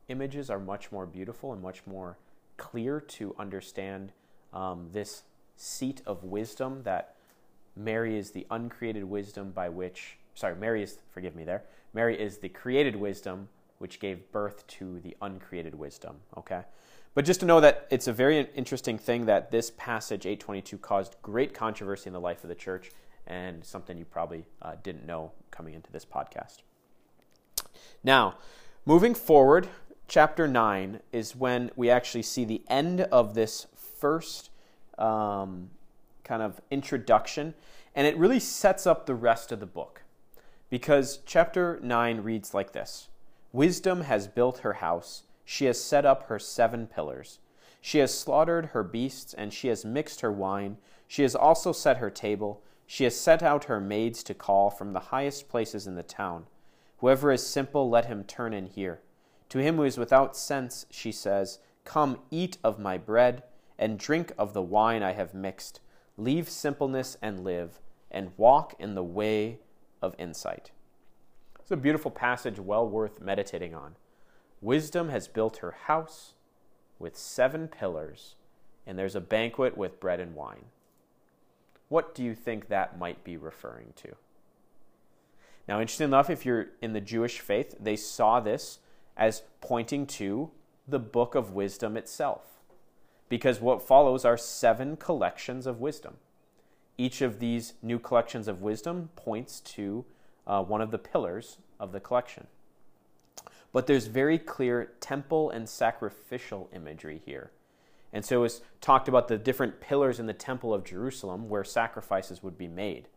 [0.09, 2.17] images are much more beautiful and much more
[2.59, 4.13] clear to understand
[4.53, 5.23] um, this
[5.57, 7.15] seat of wisdom that
[7.75, 11.63] Mary is the uncreated wisdom by which, sorry, Mary is, forgive me there,
[11.95, 16.63] Mary is the created wisdom which gave birth to the uncreated wisdom, okay?
[17.15, 21.17] But just to know that it's a very interesting thing that this passage, 822, caused
[21.23, 22.91] great controversy in the life of the church
[23.27, 26.59] and something you probably uh, didn't know coming into this podcast.
[28.03, 28.37] Now,
[28.85, 29.69] moving forward,
[30.09, 34.51] chapter 9 is when we actually see the end of this first
[34.97, 35.71] um,
[36.25, 37.55] kind of introduction,
[37.95, 40.03] and it really sets up the rest of the book.
[40.71, 43.09] Because chapter 9 reads like this
[43.53, 47.39] Wisdom has built her house, she has set up her seven pillars.
[47.81, 50.79] She has slaughtered her beasts, and she has mixed her wine.
[51.07, 52.63] She has also set her table.
[52.87, 56.47] She has sent out her maids to call from the highest places in the town.
[56.99, 59.01] Whoever is simple, let him turn in here.
[59.51, 63.43] To him who is without sense, she says, Come, eat of my bread,
[63.79, 65.81] and drink of the wine I have mixed.
[66.17, 67.81] Leave simpleness and live,
[68.11, 69.61] and walk in the way
[70.03, 70.73] of insight.
[71.61, 73.97] It's a beautiful passage, well worth meditating on.
[74.61, 76.35] Wisdom has built her house
[76.99, 78.35] with seven pillars,
[78.87, 80.67] and there's a banquet with bread and wine.
[81.89, 84.17] What do you think that might be referring to?
[85.67, 88.81] Now, interesting enough, if you're in the Jewish faith, they saw this
[89.19, 90.51] as pointing to
[90.87, 92.43] the book of wisdom itself.
[93.29, 96.15] Because what follows are seven collections of wisdom.
[96.97, 100.05] Each of these new collections of wisdom points to
[100.47, 102.47] uh, one of the pillars of the collection.
[103.73, 107.51] But there's very clear temple and sacrificial imagery here.
[108.13, 112.43] And so it's talked about the different pillars in the temple of Jerusalem where sacrifices
[112.43, 113.09] would be made.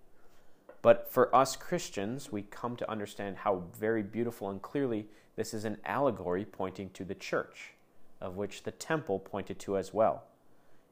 [0.81, 5.65] But for us Christians, we come to understand how very beautiful and clearly this is
[5.65, 7.73] an allegory pointing to the church,
[8.19, 10.23] of which the temple pointed to as well.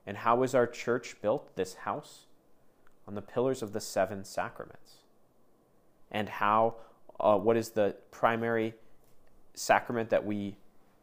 [0.05, 2.25] And how is our church built, this house?
[3.07, 4.97] On the pillars of the seven sacraments.
[6.11, 6.75] And how,
[7.19, 8.75] uh, what is the primary
[9.53, 10.55] sacrament that we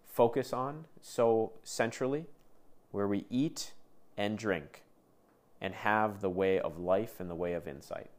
[0.07, 2.27] focus on so centrally?
[2.91, 3.73] Where we eat
[4.17, 4.83] and drink
[5.61, 8.11] and have the way of life and the way of insight.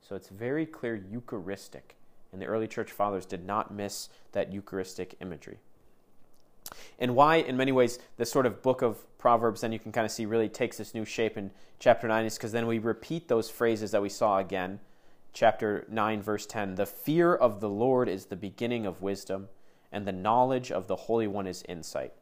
[0.00, 1.96] So it's very clear Eucharistic,
[2.32, 5.58] and the early church fathers did not miss that Eucharistic imagery.
[6.98, 10.04] And why, in many ways, this sort of book of Proverbs, then you can kind
[10.04, 13.28] of see, really takes this new shape in chapter 9 is because then we repeat
[13.28, 14.80] those phrases that we saw again.
[15.32, 19.48] Chapter 9, verse 10 The fear of the Lord is the beginning of wisdom,
[19.92, 22.12] and the knowledge of the Holy One is insight.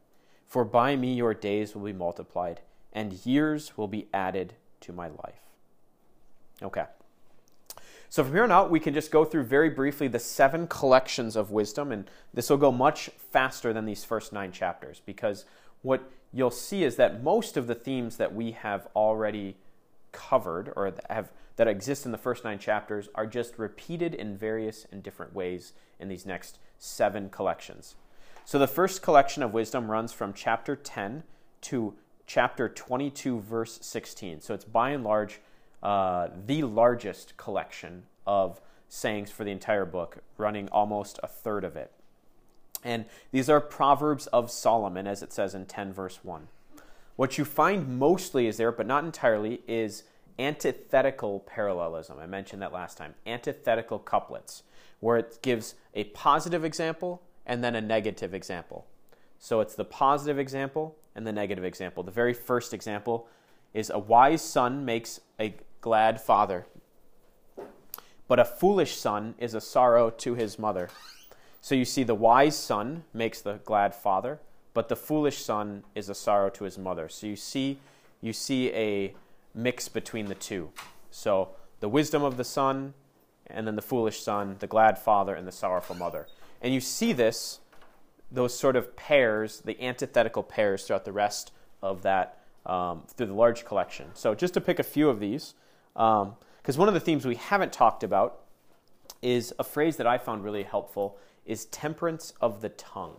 [0.46, 2.60] For by me your days will be multiplied,
[2.92, 5.40] and years will be added to my life.
[6.62, 6.84] Okay.
[8.08, 11.36] So from here on out, we can just go through very briefly the seven collections
[11.36, 15.44] of wisdom, and this will go much faster than these first nine chapters because
[15.82, 19.56] what you'll see is that most of the themes that we have already
[20.12, 24.86] covered or have that exist in the first nine chapters are just repeated in various
[24.92, 27.96] and different ways in these next seven collections.
[28.44, 31.24] So the first collection of wisdom runs from chapter 10
[31.62, 31.94] to
[32.26, 34.40] chapter 22, verse 16.
[34.40, 35.40] So it's by and large
[35.86, 41.76] uh, the largest collection of sayings for the entire book, running almost a third of
[41.76, 41.92] it.
[42.82, 46.48] And these are Proverbs of Solomon, as it says in 10, verse 1.
[47.14, 50.02] What you find mostly is there, but not entirely, is
[50.40, 52.18] antithetical parallelism.
[52.18, 53.14] I mentioned that last time.
[53.24, 54.64] Antithetical couplets,
[54.98, 58.86] where it gives a positive example and then a negative example.
[59.38, 62.02] So it's the positive example and the negative example.
[62.02, 63.28] The very first example
[63.72, 66.66] is a wise son makes a glad father.
[68.28, 70.88] But a foolish son is a sorrow to his mother.
[71.60, 74.40] So you see, the wise son makes the glad father,
[74.74, 77.08] but the foolish son is a sorrow to his mother.
[77.08, 77.78] So you see,
[78.20, 79.14] you see a
[79.54, 80.70] mix between the two.
[81.10, 81.50] So
[81.80, 82.94] the wisdom of the son,
[83.46, 86.26] and then the foolish son, the glad father, and the sorrowful mother.
[86.60, 87.60] And you see this
[88.30, 91.52] those sort of pairs, the antithetical pairs throughout the rest
[91.82, 94.06] of that, um, through the large collection.
[94.14, 95.54] So just to pick a few of these,
[95.96, 98.42] because um, one of the themes we haven't talked about
[99.22, 103.16] is a phrase that I found really helpful is temperance of the tongue.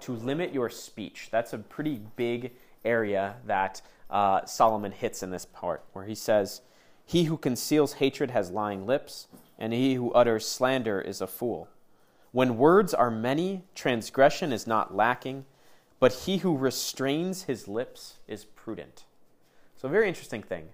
[0.00, 1.28] To limit your speech.
[1.30, 2.52] That's a pretty big
[2.84, 6.62] area that uh, Solomon hits in this part, where he says,
[7.04, 9.28] He who conceals hatred has lying lips,
[9.58, 11.68] and he who utters slander is a fool.
[12.32, 15.44] When words are many, transgression is not lacking,
[16.00, 19.04] but he who restrains his lips is prudent.
[19.76, 20.70] So, a very interesting thing.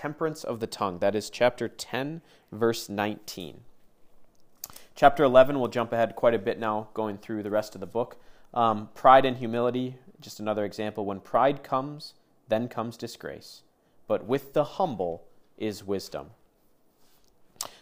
[0.00, 1.00] Temperance of the tongue.
[1.00, 3.60] That is chapter 10, verse 19.
[4.94, 7.86] Chapter 11, we'll jump ahead quite a bit now, going through the rest of the
[7.86, 8.16] book.
[8.54, 11.04] Um, pride and humility, just another example.
[11.04, 12.14] When pride comes,
[12.48, 13.60] then comes disgrace.
[14.08, 15.24] But with the humble
[15.58, 16.30] is wisdom.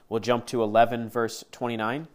[0.08, 2.08] We'll jump to 11, verse 29.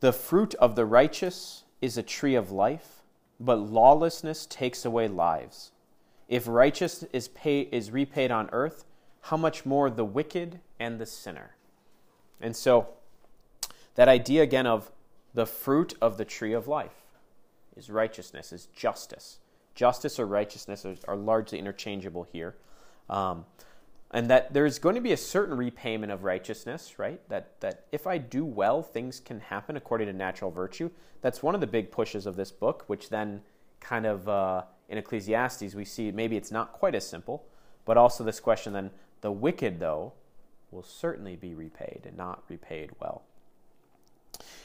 [0.00, 3.02] The fruit of the righteous is a tree of life,
[3.38, 5.72] but lawlessness takes away lives.
[6.28, 8.84] If righteousness is, is repaid on earth,
[9.22, 11.56] how much more the wicked and the sinner?
[12.40, 12.88] And so,
[13.94, 14.92] that idea again of
[15.34, 17.02] the fruit of the tree of life
[17.76, 19.38] is righteousness, is justice.
[19.74, 22.56] Justice or righteousness are, are largely interchangeable here.
[23.08, 23.44] Um,
[24.10, 27.20] and that there's going to be a certain repayment of righteousness, right?
[27.28, 30.90] That that if I do well, things can happen according to natural virtue.
[31.20, 33.42] That's one of the big pushes of this book, which then
[33.80, 37.44] kind of uh, in Ecclesiastes we see maybe it's not quite as simple,
[37.84, 40.12] but also this question then the wicked though
[40.70, 43.22] will certainly be repaid and not repaid well.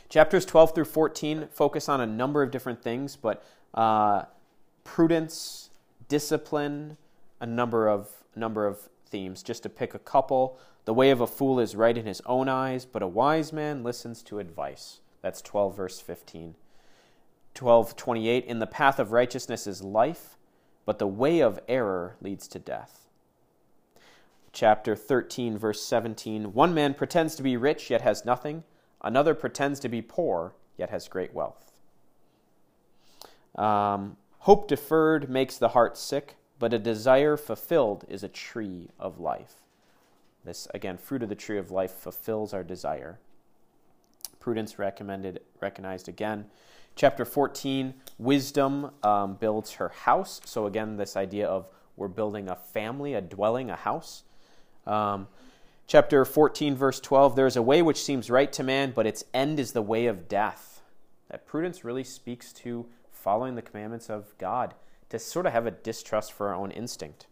[0.09, 3.43] Chapters 12 through 14 focus on a number of different things, but
[3.73, 4.23] uh,
[4.83, 5.69] prudence,
[6.07, 6.97] discipline,
[7.39, 10.57] a number of a number of themes, just to pick a couple.
[10.85, 13.83] The way of a fool is right in his own eyes, but a wise man
[13.83, 14.99] listens to advice.
[15.21, 16.55] That's 12, verse 15.
[17.53, 18.45] 12, 28.
[18.45, 20.37] In the path of righteousness is life,
[20.85, 23.07] but the way of error leads to death.
[24.51, 26.53] Chapter 13, verse 17.
[26.53, 28.63] One man pretends to be rich, yet has nothing.
[29.01, 31.71] Another pretends to be poor, yet has great wealth.
[33.55, 39.19] Um, hope deferred makes the heart sick, but a desire fulfilled is a tree of
[39.19, 39.55] life.
[40.45, 43.19] This, again, fruit of the tree of life fulfills our desire.
[44.39, 46.45] Prudence recommended, recognized again.
[46.95, 50.39] Chapter 14, wisdom um, builds her house.
[50.45, 54.23] So, again, this idea of we're building a family, a dwelling, a house.
[54.85, 55.27] Um,
[55.87, 59.23] chapter 14, verse 12, there is a way which seems right to man, but its
[59.33, 60.81] end is the way of death.
[61.29, 64.75] That prudence really speaks to following the commandments of God
[65.09, 67.27] to sort of have a distrust for our own instinct.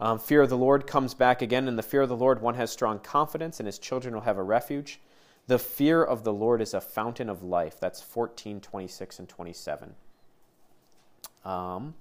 [0.00, 1.68] Um, fear of the Lord comes back again.
[1.68, 4.38] In the fear of the Lord, one has strong confidence, and his children will have
[4.38, 5.00] a refuge.
[5.48, 7.80] The fear of the Lord is a fountain of life.
[7.80, 9.94] That's 14, 26, and 27.
[11.42, 11.94] Um,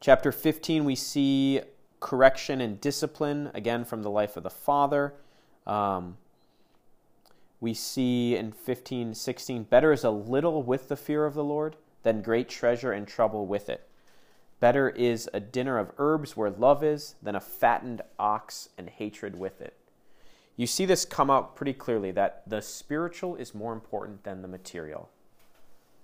[0.00, 1.60] chapter 15, we see
[1.98, 5.14] correction and discipline, again from the life of the Father.
[5.66, 6.18] Um,
[7.60, 11.74] we see in 15, 16, better is a little with the fear of the Lord
[12.04, 13.88] than great treasure and trouble with it.
[14.60, 19.36] Better is a dinner of herbs where love is than a fattened ox and hatred
[19.36, 19.76] with it.
[20.56, 24.48] You see this come out pretty clearly that the spiritual is more important than the
[24.48, 25.10] material.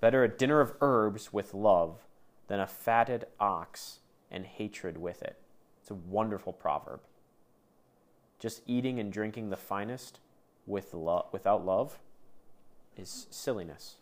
[0.01, 2.07] Better a dinner of herbs with love
[2.49, 4.01] than a fatted ox
[4.31, 5.39] and hatred with it.
[5.81, 7.01] It's a wonderful proverb.
[8.39, 10.19] Just eating and drinking the finest
[10.67, 11.99] with lo- without love
[12.97, 13.97] is silliness.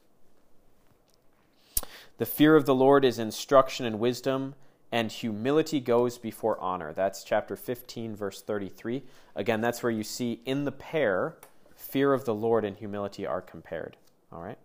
[2.18, 4.54] The fear of the Lord is instruction and wisdom,
[4.92, 6.92] and humility goes before honor.
[6.92, 9.02] That's chapter 15, verse 33.
[9.36, 11.36] Again, that's where you see in the pair,
[11.76, 13.96] fear of the Lord and humility are compared.
[14.32, 14.58] All right?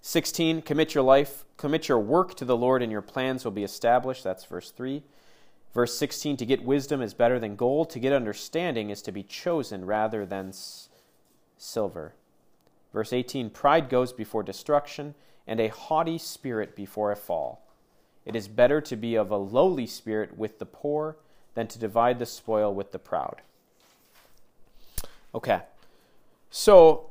[0.00, 3.64] 16, commit your life, commit your work to the Lord, and your plans will be
[3.64, 4.24] established.
[4.24, 5.02] That's verse 3.
[5.72, 9.22] Verse 16, to get wisdom is better than gold, to get understanding is to be
[9.22, 10.88] chosen rather than s-
[11.58, 12.14] silver.
[12.92, 15.14] Verse 18, pride goes before destruction
[15.46, 17.63] and a haughty spirit before a fall.
[18.24, 21.16] It is better to be of a lowly spirit with the poor
[21.54, 23.42] than to divide the spoil with the proud.
[25.34, 25.60] Okay,
[26.50, 27.10] so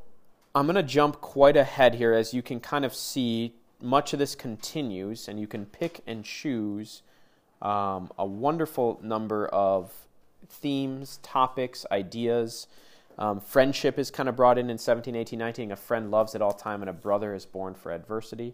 [0.55, 4.20] I'm going to jump quite ahead here as you can kind of see much of
[4.20, 7.01] this continues, and you can pick and choose
[7.61, 9.91] um, a wonderful number of
[10.47, 12.68] themes, topics, ideas
[13.18, 15.72] um, friendship is kind of brought in in 17, 18, 19.
[15.72, 18.53] A friend loves at all time, and a brother is born for adversity.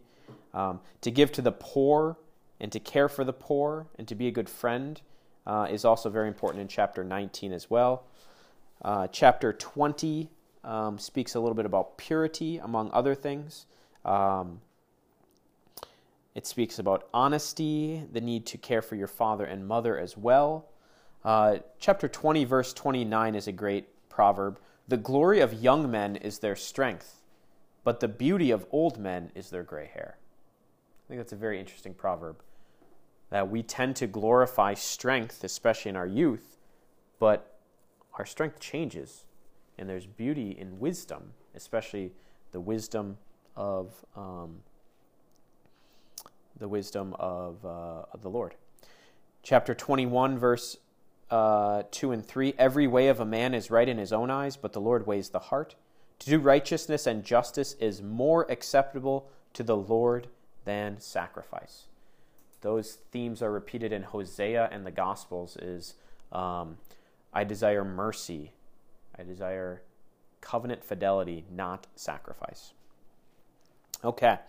[0.54, 2.18] Um, to give to the poor
[2.60, 5.02] and to care for the poor and to be a good friend
[5.48, 8.04] uh, is also very important in chapter 19 as well.
[8.82, 10.30] Uh, chapter 20
[10.64, 13.66] um, speaks a little bit about purity, among other things.
[14.06, 14.62] Um,
[16.36, 20.70] It speaks about honesty, the need to care for your father and mother as well.
[21.26, 24.60] Uh, chapter 20, verse 29 is a great proverb.
[24.88, 27.22] The glory of young men is their strength,
[27.84, 30.18] but the beauty of old men is their gray hair.
[30.18, 32.38] I think that's a very interesting proverb.
[33.30, 36.58] That we tend to glorify strength, especially in our youth,
[37.20, 37.60] but
[38.18, 39.26] our strength changes,
[39.78, 42.12] and there's beauty in wisdom, especially
[42.52, 43.18] the wisdom
[43.56, 44.62] of um,
[46.58, 48.56] the wisdom of, uh, of the Lord.
[49.44, 50.78] Chapter 21, verse
[51.32, 54.58] uh, 2 and 3 Every way of a man is right in his own eyes,
[54.58, 55.76] but the Lord weighs the heart.
[56.20, 60.28] To do righteousness and justice is more acceptable to the Lord
[60.66, 61.89] than sacrifice.
[62.62, 65.96] Those themes are repeated in Hosea and the Gospels is
[66.32, 66.78] um,
[67.34, 68.54] I desire mercy.
[69.18, 69.82] I desire
[70.42, 72.74] covenant fidelity, not sacrifice.
[74.04, 74.40] Okay.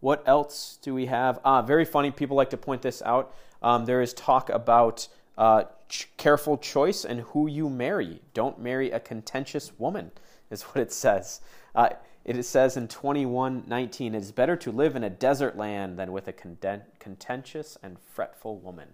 [0.00, 1.40] What else do we have?
[1.44, 2.10] Ah, very funny.
[2.10, 3.34] People like to point this out.
[3.62, 8.22] Um, there is talk about uh, ch- careful choice and who you marry.
[8.34, 10.12] Don't marry a contentious woman,
[10.50, 11.40] is what it says.
[11.74, 11.90] Uh,
[12.36, 16.28] it says in 21:19, it is better to live in a desert land than with
[16.28, 18.88] a contentious and fretful woman.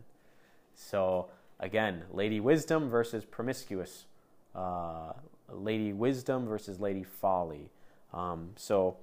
[0.75, 4.07] So again, lady wisdom versus promiscuous,
[4.55, 5.15] uh,
[5.49, 7.71] lady wisdom versus lady folly.
[8.13, 8.99] Um, so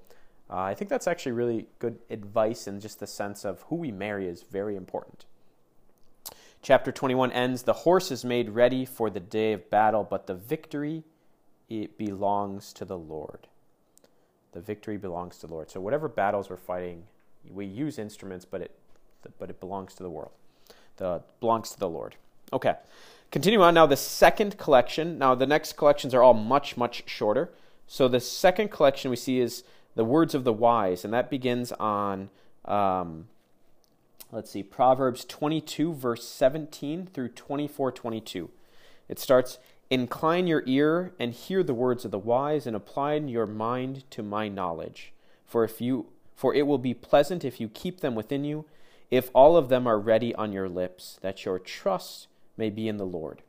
[0.49, 3.91] uh, I think that's actually really good advice in just the sense of who we
[3.91, 5.25] marry is very important.
[6.61, 10.35] Chapter 21 ends The horse is made ready for the day of battle, but the
[10.35, 11.03] victory
[11.69, 13.47] it belongs to the Lord.
[14.53, 15.69] The victory belongs to the Lord.
[15.69, 17.03] So whatever battles we're fighting,
[17.49, 18.71] we use instruments, but it
[19.37, 20.31] but it belongs to the world.
[20.97, 22.15] The belongs to the Lord.
[22.51, 22.75] Okay.
[23.31, 25.17] Continue on now the second collection.
[25.17, 27.49] Now the next collections are all much much shorter.
[27.87, 29.63] So the second collection we see is
[29.95, 32.29] the words of the wise, and that begins on,
[32.65, 33.27] um,
[34.31, 38.49] let's see, Proverbs 22, verse 17 through 24, 22.
[39.09, 39.59] It starts,
[39.91, 44.23] Incline your ear and hear the words of the wise, and apply your mind to
[44.23, 45.11] my knowledge.
[45.45, 48.65] For if you for it will be pleasant if you keep them within you,
[49.11, 52.27] if all of them are ready on your lips, that your trust
[52.57, 53.43] may be in the Lord.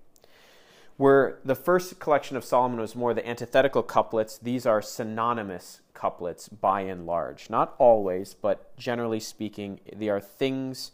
[0.98, 6.48] Where the first collection of Solomon was more the antithetical couplets, these are synonymous couplets
[6.48, 7.48] by and large.
[7.48, 10.90] Not always, but generally speaking, they are things,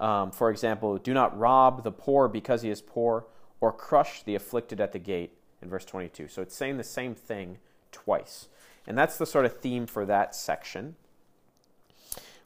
[0.00, 3.26] um, for example, do not rob the poor because he is poor,
[3.66, 6.28] or crush the afflicted at the gate in verse 22.
[6.28, 7.58] So it's saying the same thing
[7.90, 8.48] twice.
[8.86, 10.94] And that's the sort of theme for that section,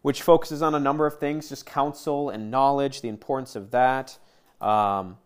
[0.00, 4.16] which focuses on a number of things just counsel and knowledge, the importance of that.
[4.60, 5.18] Um,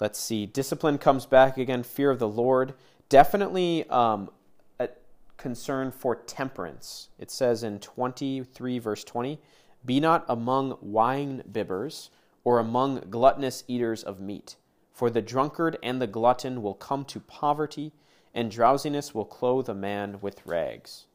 [0.00, 0.46] Let's see.
[0.46, 1.82] Discipline comes back again.
[1.82, 2.74] Fear of the Lord.
[3.08, 4.30] Definitely um,
[4.78, 4.88] a
[5.36, 7.08] concern for temperance.
[7.18, 9.40] It says in 23, verse 20
[9.84, 12.10] Be not among wine bibbers
[12.44, 14.54] or among gluttonous eaters of meat,
[14.98, 17.92] for the drunkard and the glutton will come to poverty,
[18.34, 21.06] and drowsiness will clothe a man with rags.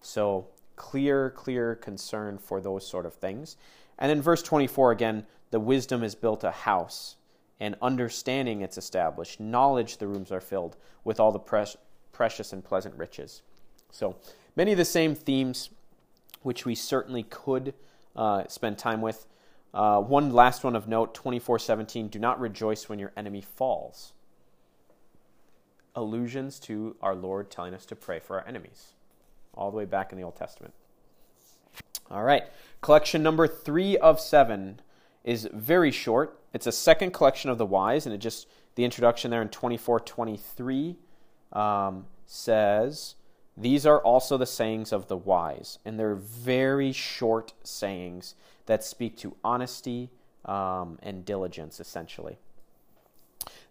[0.00, 3.56] So, clear, clear concern for those sort of things.
[3.96, 7.14] And in verse 24, again, the wisdom is built a house
[7.60, 9.38] and understanding it's established.
[9.38, 11.68] Knowledge the rooms are filled with all the
[12.10, 13.42] precious and pleasant riches.
[13.92, 14.16] So
[14.56, 15.70] many of the same themes,
[16.42, 17.72] which we certainly could
[18.16, 19.26] uh, spend time with.
[19.76, 24.14] Uh, one last one of note 2417 do not rejoice when your enemy falls.
[25.94, 28.94] Allusions to our Lord telling us to pray for our enemies,
[29.52, 30.72] all the way back in the Old Testament.
[32.10, 32.44] All right,
[32.80, 34.80] collection number three of seven
[35.24, 36.40] is very short.
[36.54, 40.96] It's a second collection of the wise, and it just the introduction there in 2423
[41.52, 43.16] um, says,
[43.58, 45.80] These are also the sayings of the wise.
[45.84, 48.34] And they're very short sayings
[48.66, 50.10] that speak to honesty
[50.44, 52.38] um, and diligence, essentially.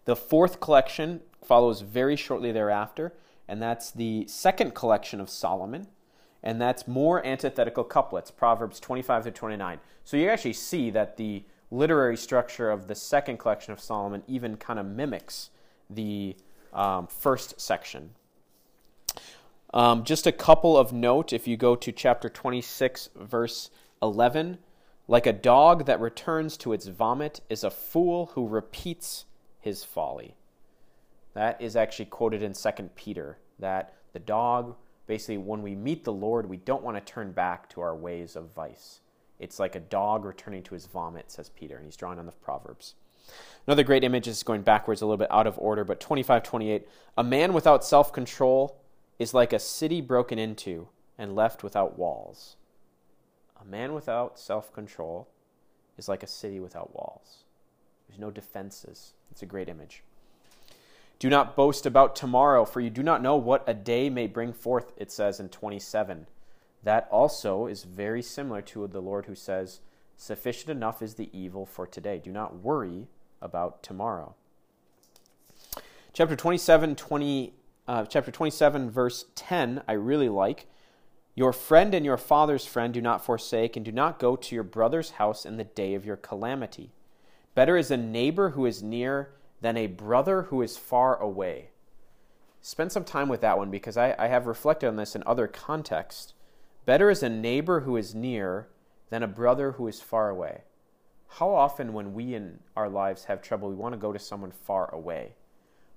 [0.04, 3.12] The fourth collection follows very shortly thereafter,
[3.48, 5.88] and that's the second collection of Solomon
[6.46, 9.80] and that's more antithetical couplets, Proverbs 25 to 29.
[10.04, 11.42] So you actually see that the
[11.72, 15.50] literary structure of the second collection of Solomon even kind of mimics
[15.90, 16.36] the
[16.72, 18.10] um, first section.
[19.74, 23.70] Um, just a couple of note if you go to chapter 26, verse
[24.00, 24.58] 11.
[25.08, 29.24] Like a dog that returns to its vomit is a fool who repeats
[29.60, 30.34] his folly.
[31.34, 34.74] That is actually quoted in 2 Peter, that the dog
[35.06, 38.36] basically, when we meet the Lord, we don't want to turn back to our ways
[38.36, 39.00] of vice.
[39.38, 42.32] It's like a dog returning to his vomit, says Peter, and he's drawing on the
[42.32, 42.94] Proverbs.
[43.66, 46.88] Another great image is going backwards a little bit out of order, but 25 28.
[47.18, 48.80] A man without self control
[49.18, 50.88] is like a city broken into
[51.18, 52.56] and left without walls.
[53.60, 55.28] A man without self control
[55.96, 57.44] is like a city without walls.
[58.08, 59.14] There's no defenses.
[59.30, 60.02] It's a great image.
[61.18, 64.52] Do not boast about tomorrow, for you do not know what a day may bring
[64.52, 66.26] forth, it says in 27.
[66.82, 69.80] That also is very similar to the Lord who says,
[70.16, 72.20] Sufficient enough is the evil for today.
[72.22, 73.06] Do not worry
[73.40, 74.34] about tomorrow.
[76.12, 77.52] Chapter 27, 20,
[77.88, 80.66] uh, chapter 27, verse 10, I really like.
[81.36, 84.64] Your friend and your father's friend do not forsake, and do not go to your
[84.64, 86.92] brother's house in the day of your calamity.
[87.54, 91.68] Better is a neighbor who is near than a brother who is far away.
[92.62, 95.46] Spend some time with that one because I, I have reflected on this in other
[95.46, 96.32] contexts.
[96.86, 98.68] Better is a neighbor who is near
[99.10, 100.62] than a brother who is far away.
[101.28, 104.52] How often, when we in our lives have trouble, we want to go to someone
[104.52, 105.34] far away?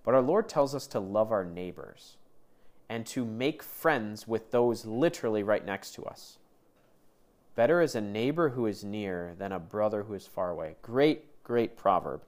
[0.03, 2.17] But our Lord tells us to love our neighbors
[2.89, 6.39] and to make friends with those literally right next to us.
[7.55, 10.75] Better is a neighbor who is near than a brother who is far away.
[10.81, 12.21] Great, great proverb.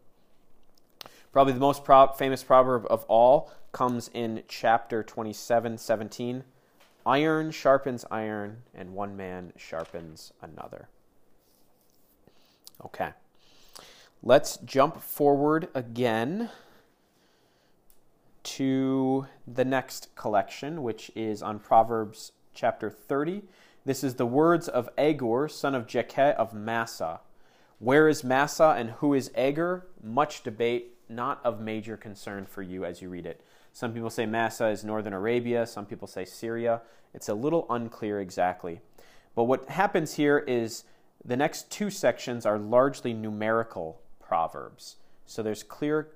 [1.31, 6.43] Probably the most pro- famous proverb of all comes in chapter 27, 17.
[7.05, 10.89] Iron sharpens iron, and one man sharpens another.
[12.85, 13.11] Okay.
[14.21, 16.49] Let's jump forward again
[18.43, 23.43] to the next collection, which is on Proverbs chapter 30.
[23.85, 27.21] This is the words of Agur, son of Jakeh of Massa.
[27.79, 29.87] Where is Massa and who is Agur?
[30.03, 33.43] Much debate, not of major concern for you as you read it.
[33.73, 36.81] Some people say Massa is northern Arabia, some people say Syria.
[37.13, 38.81] It's a little unclear exactly.
[39.35, 40.83] But what happens here is
[41.23, 44.97] the next two sections are largely numerical proverbs.
[45.25, 46.09] So there's clear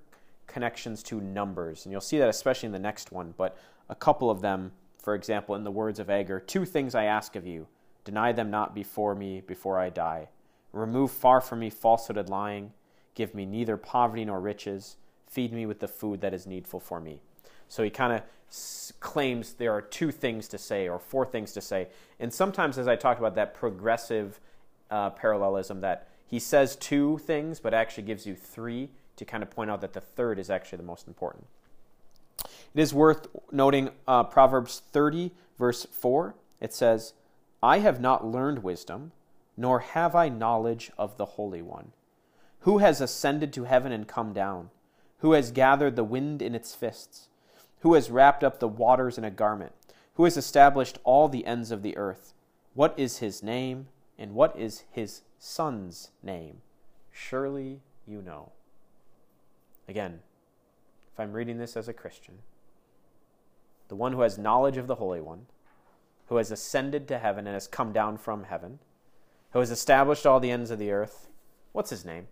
[0.47, 1.85] connections to numbers.
[1.85, 3.33] And you'll see that especially in the next one.
[3.37, 3.57] But
[3.89, 7.35] a couple of them, for example, in the words of Agur Two things I ask
[7.35, 7.67] of you
[8.03, 10.29] deny them not before me, before I die.
[10.71, 12.71] Remove far from me falsehood and lying.
[13.15, 14.97] Give me neither poverty nor riches.
[15.27, 17.21] Feed me with the food that is needful for me.
[17.67, 21.53] So he kind of s- claims there are two things to say or four things
[21.53, 21.87] to say.
[22.19, 24.39] And sometimes, as I talked about that progressive
[24.91, 29.49] uh, parallelism, that he says two things but actually gives you three to kind of
[29.49, 31.45] point out that the third is actually the most important.
[32.39, 36.35] It is worth noting uh, Proverbs 30, verse 4.
[36.59, 37.13] It says,
[37.63, 39.11] I have not learned wisdom,
[39.57, 41.93] nor have I knowledge of the Holy One.
[42.59, 44.71] Who has ascended to heaven and come down?
[45.19, 47.29] Who has gathered the wind in its fists?
[47.79, 49.71] Who has wrapped up the waters in a garment?
[50.15, 52.33] Who has established all the ends of the earth?
[52.73, 53.87] What is his name,
[54.17, 56.61] and what is his son's name?
[57.11, 58.51] Surely you know.
[59.87, 60.19] Again,
[61.13, 62.39] if I'm reading this as a Christian,
[63.87, 65.45] the one who has knowledge of the Holy One,
[66.27, 68.79] who has ascended to heaven and has come down from heaven,
[69.51, 71.29] who has established all the ends of the earth,
[71.71, 72.27] what's his name?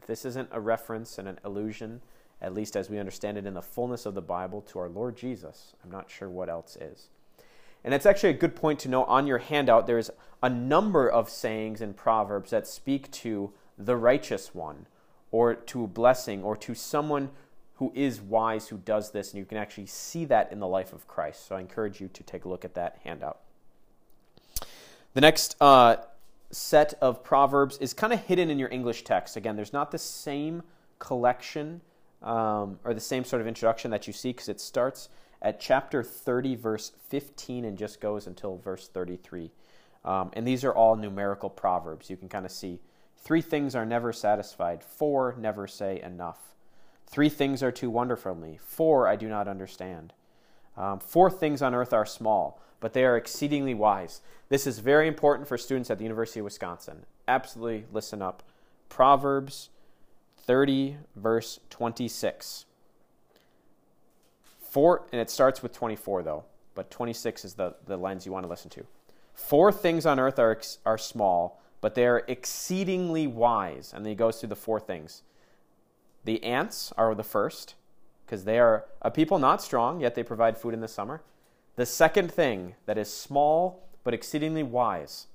[0.00, 2.00] If this isn't a reference and an allusion,
[2.40, 5.16] at least as we understand it in the fullness of the Bible, to our Lord
[5.16, 7.08] Jesus, I'm not sure what else is.
[7.84, 10.10] And it's actually a good point to know on your handout, there's
[10.42, 14.86] a number of sayings and proverbs that speak to the righteous one
[15.34, 17.28] or to a blessing or to someone
[17.78, 20.92] who is wise who does this, and you can actually see that in the life
[20.92, 21.48] of Christ.
[21.48, 23.40] So I encourage you to take a look at that handout.
[25.14, 25.96] The next uh,
[26.52, 29.36] set of proverbs is kind of hidden in your English text.
[29.36, 30.62] Again, there's not the same
[31.00, 31.80] collection
[32.22, 35.08] um, or the same sort of introduction that you see because it starts
[35.42, 39.50] at chapter 30, verse 15, and just goes until verse 33.
[40.04, 42.08] Um, and these are all numerical proverbs.
[42.08, 42.78] You can kind of see
[43.24, 44.84] Three things are never satisfied.
[44.84, 46.38] Four never say enough.
[47.06, 48.58] Three things are too wonderful for me.
[48.62, 50.12] Four I do not understand.
[50.76, 54.20] Um, four things on earth are small, but they are exceedingly wise.
[54.50, 57.06] This is very important for students at the University of Wisconsin.
[57.26, 58.42] Absolutely listen up.
[58.90, 59.70] Proverbs
[60.36, 62.66] 30, verse 26.
[64.70, 66.44] Four, and it starts with 24 though,
[66.74, 68.84] but 26 is the, the lines you want to listen to.
[69.32, 73.92] Four things on earth are, are small, but they're exceedingly wise.
[73.94, 75.20] And then he goes through the four things.
[76.24, 77.74] The ants are the first,
[78.24, 81.20] because they are a people not strong, yet they provide food in the summer.
[81.76, 85.26] The second thing that is small but exceedingly wise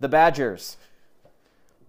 [0.00, 0.76] the badgers.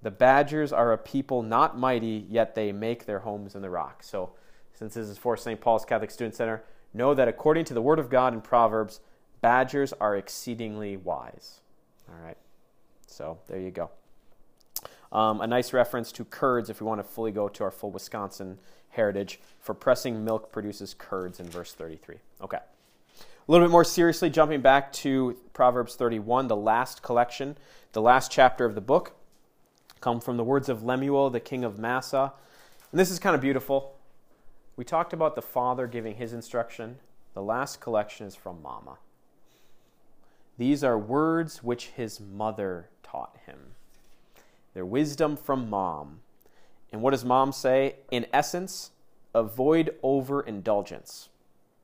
[0.02, 4.04] The badgers are a people not mighty, yet they make their homes in the rock.
[4.04, 4.30] So,
[4.72, 5.60] since this is for St.
[5.60, 6.64] Paul's Catholic Student Center,
[6.94, 9.02] know that according to the Word of God in Proverbs,
[9.42, 11.60] badgers are exceedingly wise.
[12.08, 12.38] All right.
[13.12, 13.92] So there you go.
[15.12, 17.92] Um, a nice reference to curds if we want to fully go to our full
[17.92, 18.58] Wisconsin
[18.90, 19.40] heritage.
[19.60, 22.18] For pressing milk produces curds in verse 33.
[22.42, 22.58] Okay.
[22.58, 27.58] A little bit more seriously, jumping back to Proverbs 31, the last collection,
[27.92, 29.14] the last chapter of the book,
[30.00, 32.32] come from the words of Lemuel, the king of Massa.
[32.92, 33.96] And this is kind of beautiful.
[34.78, 37.00] We talked about the father giving his instruction.
[37.34, 38.98] The last collection is from Mama.
[40.58, 43.60] These are words which his mother taught him.
[44.74, 46.20] They're wisdom from mom.
[46.92, 47.96] And what does mom say?
[48.10, 48.92] In essence,
[49.34, 51.30] avoid overindulgence,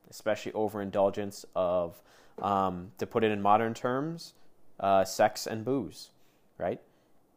[0.10, 2.02] especially overindulgence of,
[2.42, 4.34] um, to put it in modern terms,
[4.80, 6.12] uh, sex and booze,
[6.58, 6.80] right?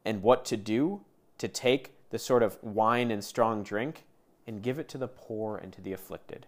[0.05, 1.01] And what to do
[1.39, 4.05] to take the sort of wine and strong drink
[4.47, 6.47] and give it to the poor and to the afflicted.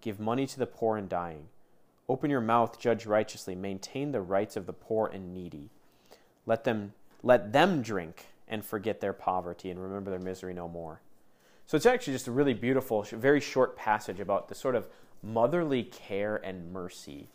[0.00, 1.48] Give money to the poor and dying.
[2.08, 5.70] Open your mouth, judge righteously, maintain the rights of the poor and needy.
[6.48, 11.02] Let them let them drink and forget their poverty and remember their misery no more.
[11.66, 14.88] So it's actually just a really beautiful, very short passage about the sort of
[15.22, 17.28] motherly care and mercy,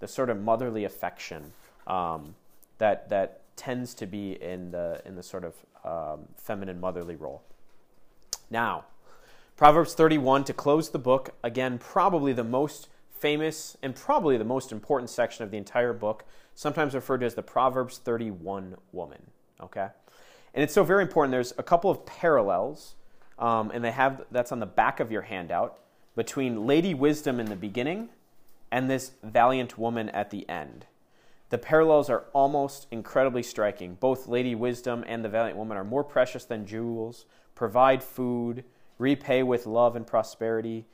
[0.00, 1.52] the sort of motherly affection
[1.86, 2.34] um,
[2.78, 5.54] that that tends to be in the in the sort of
[5.84, 7.42] um, feminine motherly role.
[8.50, 8.86] Now,
[9.56, 11.34] Proverbs 31 to close the book.
[11.44, 12.88] Again, probably the most
[13.20, 17.34] famous and probably the most important section of the entire book, sometimes referred to as
[17.34, 19.22] the Proverbs 31 woman.
[19.60, 19.88] Okay?
[20.54, 21.32] And it's so very important.
[21.32, 22.94] There's a couple of parallels,
[23.38, 25.78] um, and they have that's on the back of your handout
[26.14, 28.08] between Lady Wisdom in the beginning
[28.70, 30.86] and this valiant woman at the end.
[31.50, 33.94] The parallels are almost incredibly striking.
[33.94, 38.64] Both Lady Wisdom and the valiant woman are more precious than jewels, provide food,
[38.98, 40.86] repay with love and prosperity,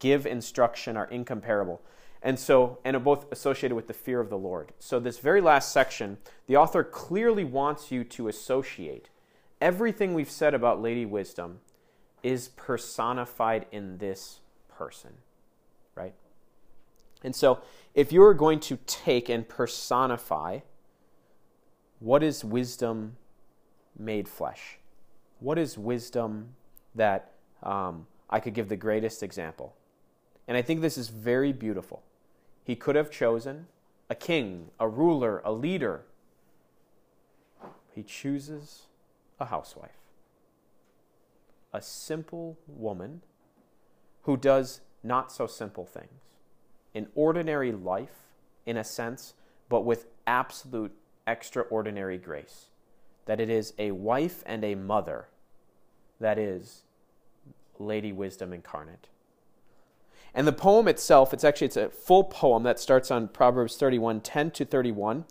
[0.00, 1.80] give instruction are incomparable.
[2.22, 4.72] And so, and are both associated with the fear of the Lord.
[4.78, 9.08] So, this very last section, the author clearly wants you to associate
[9.60, 11.60] everything we've said about Lady Wisdom
[12.22, 15.12] is personified in this person,
[15.94, 16.12] right?
[17.22, 17.60] And so,
[17.94, 20.58] if you're going to take and personify
[22.00, 23.16] what is wisdom
[23.96, 24.78] made flesh?
[25.38, 26.54] What is wisdom
[26.94, 27.32] that
[27.62, 29.74] um, I could give the greatest example?
[30.48, 32.02] And I think this is very beautiful.
[32.64, 33.66] He could have chosen
[34.08, 36.02] a king, a ruler, a leader.
[37.94, 38.86] He chooses
[39.38, 39.98] a housewife,
[41.72, 43.22] a simple woman
[44.22, 46.20] who does not so simple things.
[46.94, 48.26] An ordinary life,
[48.66, 49.34] in a sense,
[49.68, 50.92] but with absolute
[51.26, 52.66] extraordinary grace.
[53.26, 55.28] That it is a wife and a mother
[56.18, 56.82] that is
[57.78, 59.08] Lady Wisdom incarnate.
[60.34, 64.20] And the poem itself, it's actually it's a full poem that starts on Proverbs 31,
[64.20, 65.24] 10 to 31.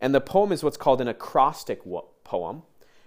[0.00, 1.82] And the poem is what's called an acrostic
[2.24, 2.62] poem,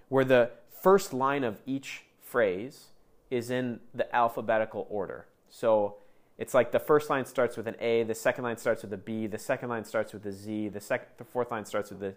[0.09, 2.87] where the first line of each phrase
[3.29, 5.25] is in the alphabetical order.
[5.49, 5.95] So
[6.37, 8.97] it's like the first line starts with an A, the second line starts with a
[8.97, 11.99] B, the second line starts with a Z, the, sec- the fourth line starts with
[11.99, 12.13] the,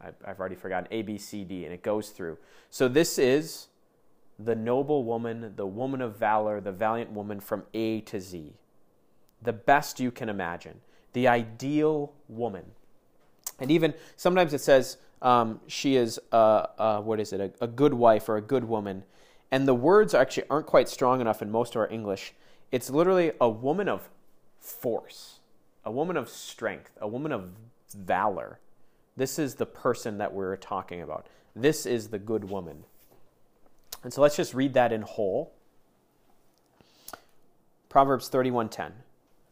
[0.00, 2.38] I've already forgotten, A, B, C, D, and it goes through.
[2.70, 3.68] So this is
[4.38, 8.54] the noble woman, the woman of valor, the valiant woman from A to Z.
[9.42, 10.80] The best you can imagine,
[11.12, 12.64] the ideal woman.
[13.58, 17.66] And even sometimes it says um, she is, a, a, what is it, a, a
[17.66, 19.04] good wife or a good woman.
[19.50, 22.34] And the words actually aren't quite strong enough in most of our English.
[22.72, 24.08] It's literally a woman of
[24.58, 25.38] force,
[25.84, 27.52] a woman of strength, a woman of
[27.94, 28.58] valor.
[29.16, 31.26] This is the person that we're talking about.
[31.54, 32.84] This is the good woman.
[34.06, 35.52] And so let's just read that in whole.
[37.88, 39.02] Proverbs 31:10.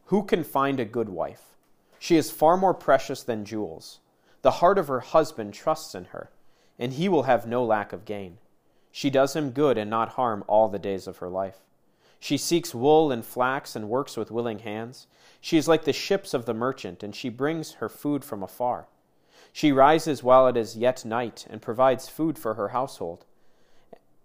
[0.05, 1.57] Who can find a good wife?
[1.99, 3.99] She is far more precious than jewels.
[4.43, 6.31] The heart of her husband trusts in her,
[6.79, 8.39] and he will have no lack of gain.
[8.93, 11.59] She does him good and not harm all the days of her life.
[12.21, 15.09] She seeks wool and flax and works with willing hands.
[15.41, 18.87] She is like the ships of the merchant, and she brings her food from afar.
[19.53, 23.25] She rises while it is yet night and provides food for her household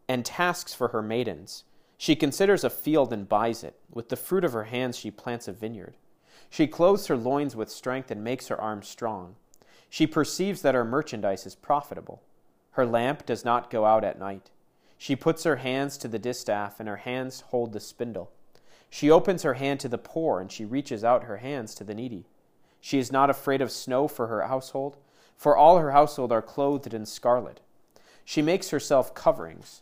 [0.09, 1.63] and tasks for her maidens.
[1.97, 3.79] She considers a field and buys it.
[3.93, 5.95] With the fruit of her hands she plants a vineyard.
[6.49, 9.35] She clothes her loins with strength and makes her arms strong.
[9.89, 12.23] She perceives that her merchandise is profitable.
[12.71, 14.49] Her lamp does not go out at night.
[14.97, 18.31] She puts her hands to the distaff, and her hands hold the spindle.
[18.89, 21.93] She opens her hand to the poor, and she reaches out her hands to the
[21.93, 22.25] needy.
[22.81, 24.97] She is not afraid of snow for her household,
[25.37, 27.61] for all her household are clothed in scarlet.
[28.25, 29.81] She makes herself coverings.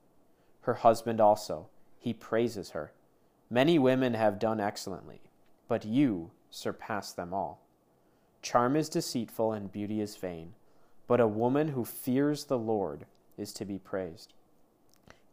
[0.61, 1.67] Her husband also,
[1.99, 2.91] he praises her.
[3.49, 5.21] Many women have done excellently,
[5.67, 7.61] but you surpass them all.
[8.41, 10.53] Charm is deceitful and beauty is vain,
[11.07, 13.05] but a woman who fears the Lord
[13.37, 14.33] is to be praised.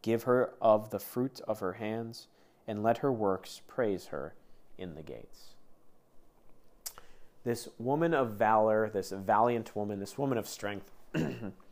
[0.01, 2.27] Give her of the fruit of her hands,
[2.67, 4.33] and let her works praise her
[4.77, 5.55] in the gates.
[7.43, 10.91] This woman of valor, this valiant woman, this woman of strength,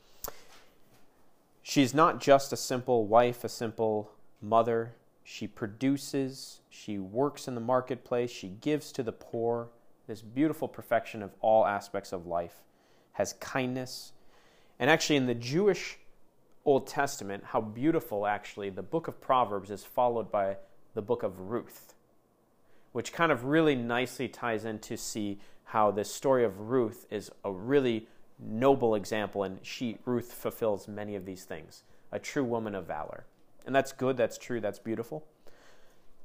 [1.68, 4.10] she's not just a simple wife, a simple
[4.42, 4.94] mother.
[5.26, 9.68] She produces, she works in the marketplace, she gives to the poor,
[10.08, 12.64] this beautiful perfection of all aspects of life,
[13.12, 14.14] has kindness.
[14.80, 15.98] And actually, in the Jewish
[16.64, 20.56] Old Testament, how beautiful actually the book of Proverbs is followed by
[20.94, 21.96] the book of Ruth,
[22.94, 27.30] which kind of really nicely ties in to see how this story of Ruth is
[27.44, 28.08] a really
[28.40, 31.84] noble example, and she, Ruth, fulfills many of these things.
[32.12, 33.26] A true woman of valor.
[33.66, 35.26] And that's good, that's true, that's beautiful.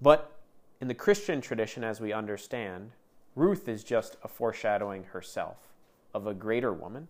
[0.01, 0.33] But
[0.81, 2.93] in the Christian tradition, as we understand,
[3.35, 5.73] Ruth is just a foreshadowing herself
[6.13, 7.09] of a greater woman,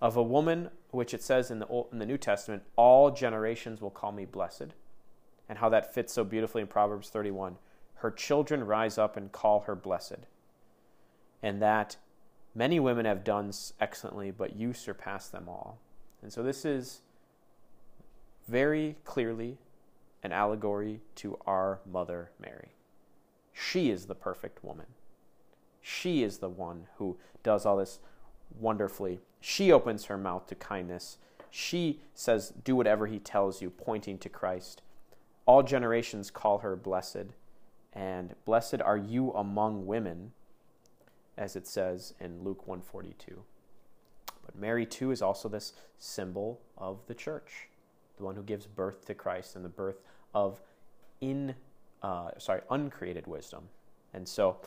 [0.00, 3.80] of a woman which it says in the, Old, in the New Testament, all generations
[3.80, 4.74] will call me blessed,
[5.48, 7.56] and how that fits so beautifully in Proverbs 31.
[7.96, 10.26] Her children rise up and call her blessed,
[11.42, 11.96] and that
[12.54, 15.78] many women have done excellently, but you surpass them all.
[16.22, 17.00] And so this is
[18.48, 19.58] very clearly
[20.22, 22.70] an allegory to our Mother Mary.
[23.52, 24.86] She is the perfect woman.
[25.80, 28.00] She is the one who does all this
[28.58, 29.20] wonderfully.
[29.40, 31.18] She opens her mouth to kindness.
[31.50, 34.82] She says, Do whatever he tells you, pointing to Christ.
[35.46, 37.32] All generations call her blessed,
[37.92, 40.32] and blessed are you among women,
[41.38, 43.42] as it says in Luke 142.
[44.44, 47.68] But Mary, too, is also this symbol of the church,
[48.16, 50.00] the one who gives birth to Christ and the birth
[50.34, 50.60] of
[51.20, 51.54] in
[52.02, 53.64] uh, sorry uncreated wisdom.
[54.14, 54.58] And so,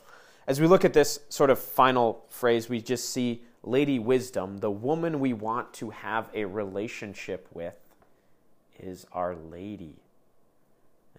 [0.46, 4.70] as we look at this sort of final phrase, we just see Lady Wisdom, the
[4.70, 7.74] woman we want to have a relationship with,
[8.78, 9.96] is Our Lady.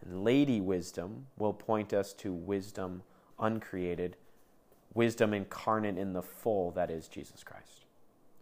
[0.01, 3.03] And Lady Wisdom will point us to wisdom
[3.39, 4.17] uncreated,
[4.93, 7.85] wisdom incarnate in the full, that is Jesus Christ.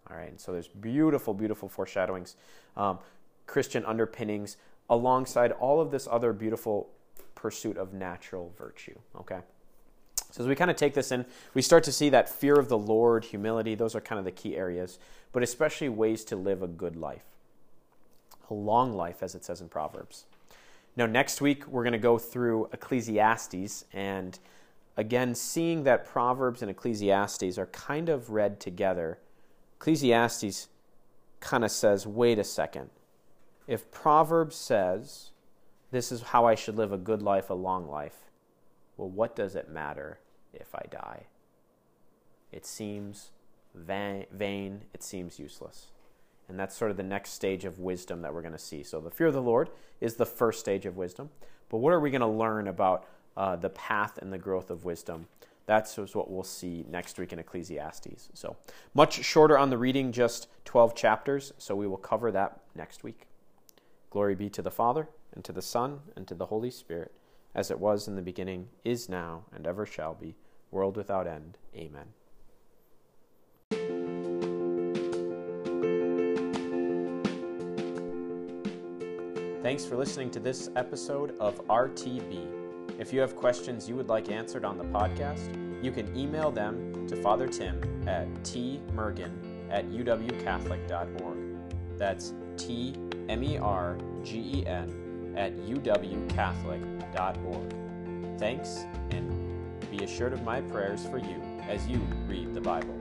[0.09, 2.35] All right, and so there's beautiful, beautiful foreshadowings,
[2.75, 2.99] um,
[3.47, 4.57] Christian underpinnings,
[4.89, 6.89] alongside all of this other beautiful
[7.35, 8.97] pursuit of natural virtue.
[9.19, 9.39] Okay?
[10.31, 12.69] So as we kind of take this in, we start to see that fear of
[12.69, 14.99] the Lord, humility, those are kind of the key areas,
[15.33, 17.23] but especially ways to live a good life.
[18.49, 20.25] A long life, as it says in Proverbs.
[20.95, 24.37] Now, next week, we're going to go through Ecclesiastes, and
[24.97, 29.19] again, seeing that Proverbs and Ecclesiastes are kind of read together,
[29.79, 30.69] Ecclesiastes
[31.39, 32.89] kind of says, wait a second.
[33.67, 35.31] If Proverbs says,
[35.91, 38.29] this is how I should live a good life, a long life,
[38.97, 40.19] well, what does it matter
[40.53, 41.25] if I die?
[42.51, 43.31] It seems
[43.73, 45.87] vain, it seems useless.
[46.47, 48.83] And that's sort of the next stage of wisdom that we're going to see.
[48.83, 49.69] So, the fear of the Lord
[50.01, 51.29] is the first stage of wisdom.
[51.69, 53.05] But what are we going to learn about
[53.35, 55.27] uh, the path and the growth of wisdom?
[55.65, 58.29] That's what we'll see next week in Ecclesiastes.
[58.33, 58.57] So,
[58.93, 61.53] much shorter on the reading, just 12 chapters.
[61.57, 63.27] So, we will cover that next week.
[64.09, 67.13] Glory be to the Father, and to the Son, and to the Holy Spirit
[67.53, 70.35] as it was in the beginning, is now, and ever shall be,
[70.71, 71.57] world without end.
[71.75, 72.07] Amen.
[79.61, 82.60] Thanks for listening to this episode of RTB.
[83.01, 85.49] If you have questions you would like answered on the podcast,
[85.83, 89.31] you can email them to Father Tim at tmergen
[89.71, 91.37] at uwcatholic.org.
[91.97, 92.93] That's T
[93.27, 101.03] M E R G E N at uwcatholic.org Thanks, and be assured of my prayers
[101.03, 103.00] for you as you read the Bible.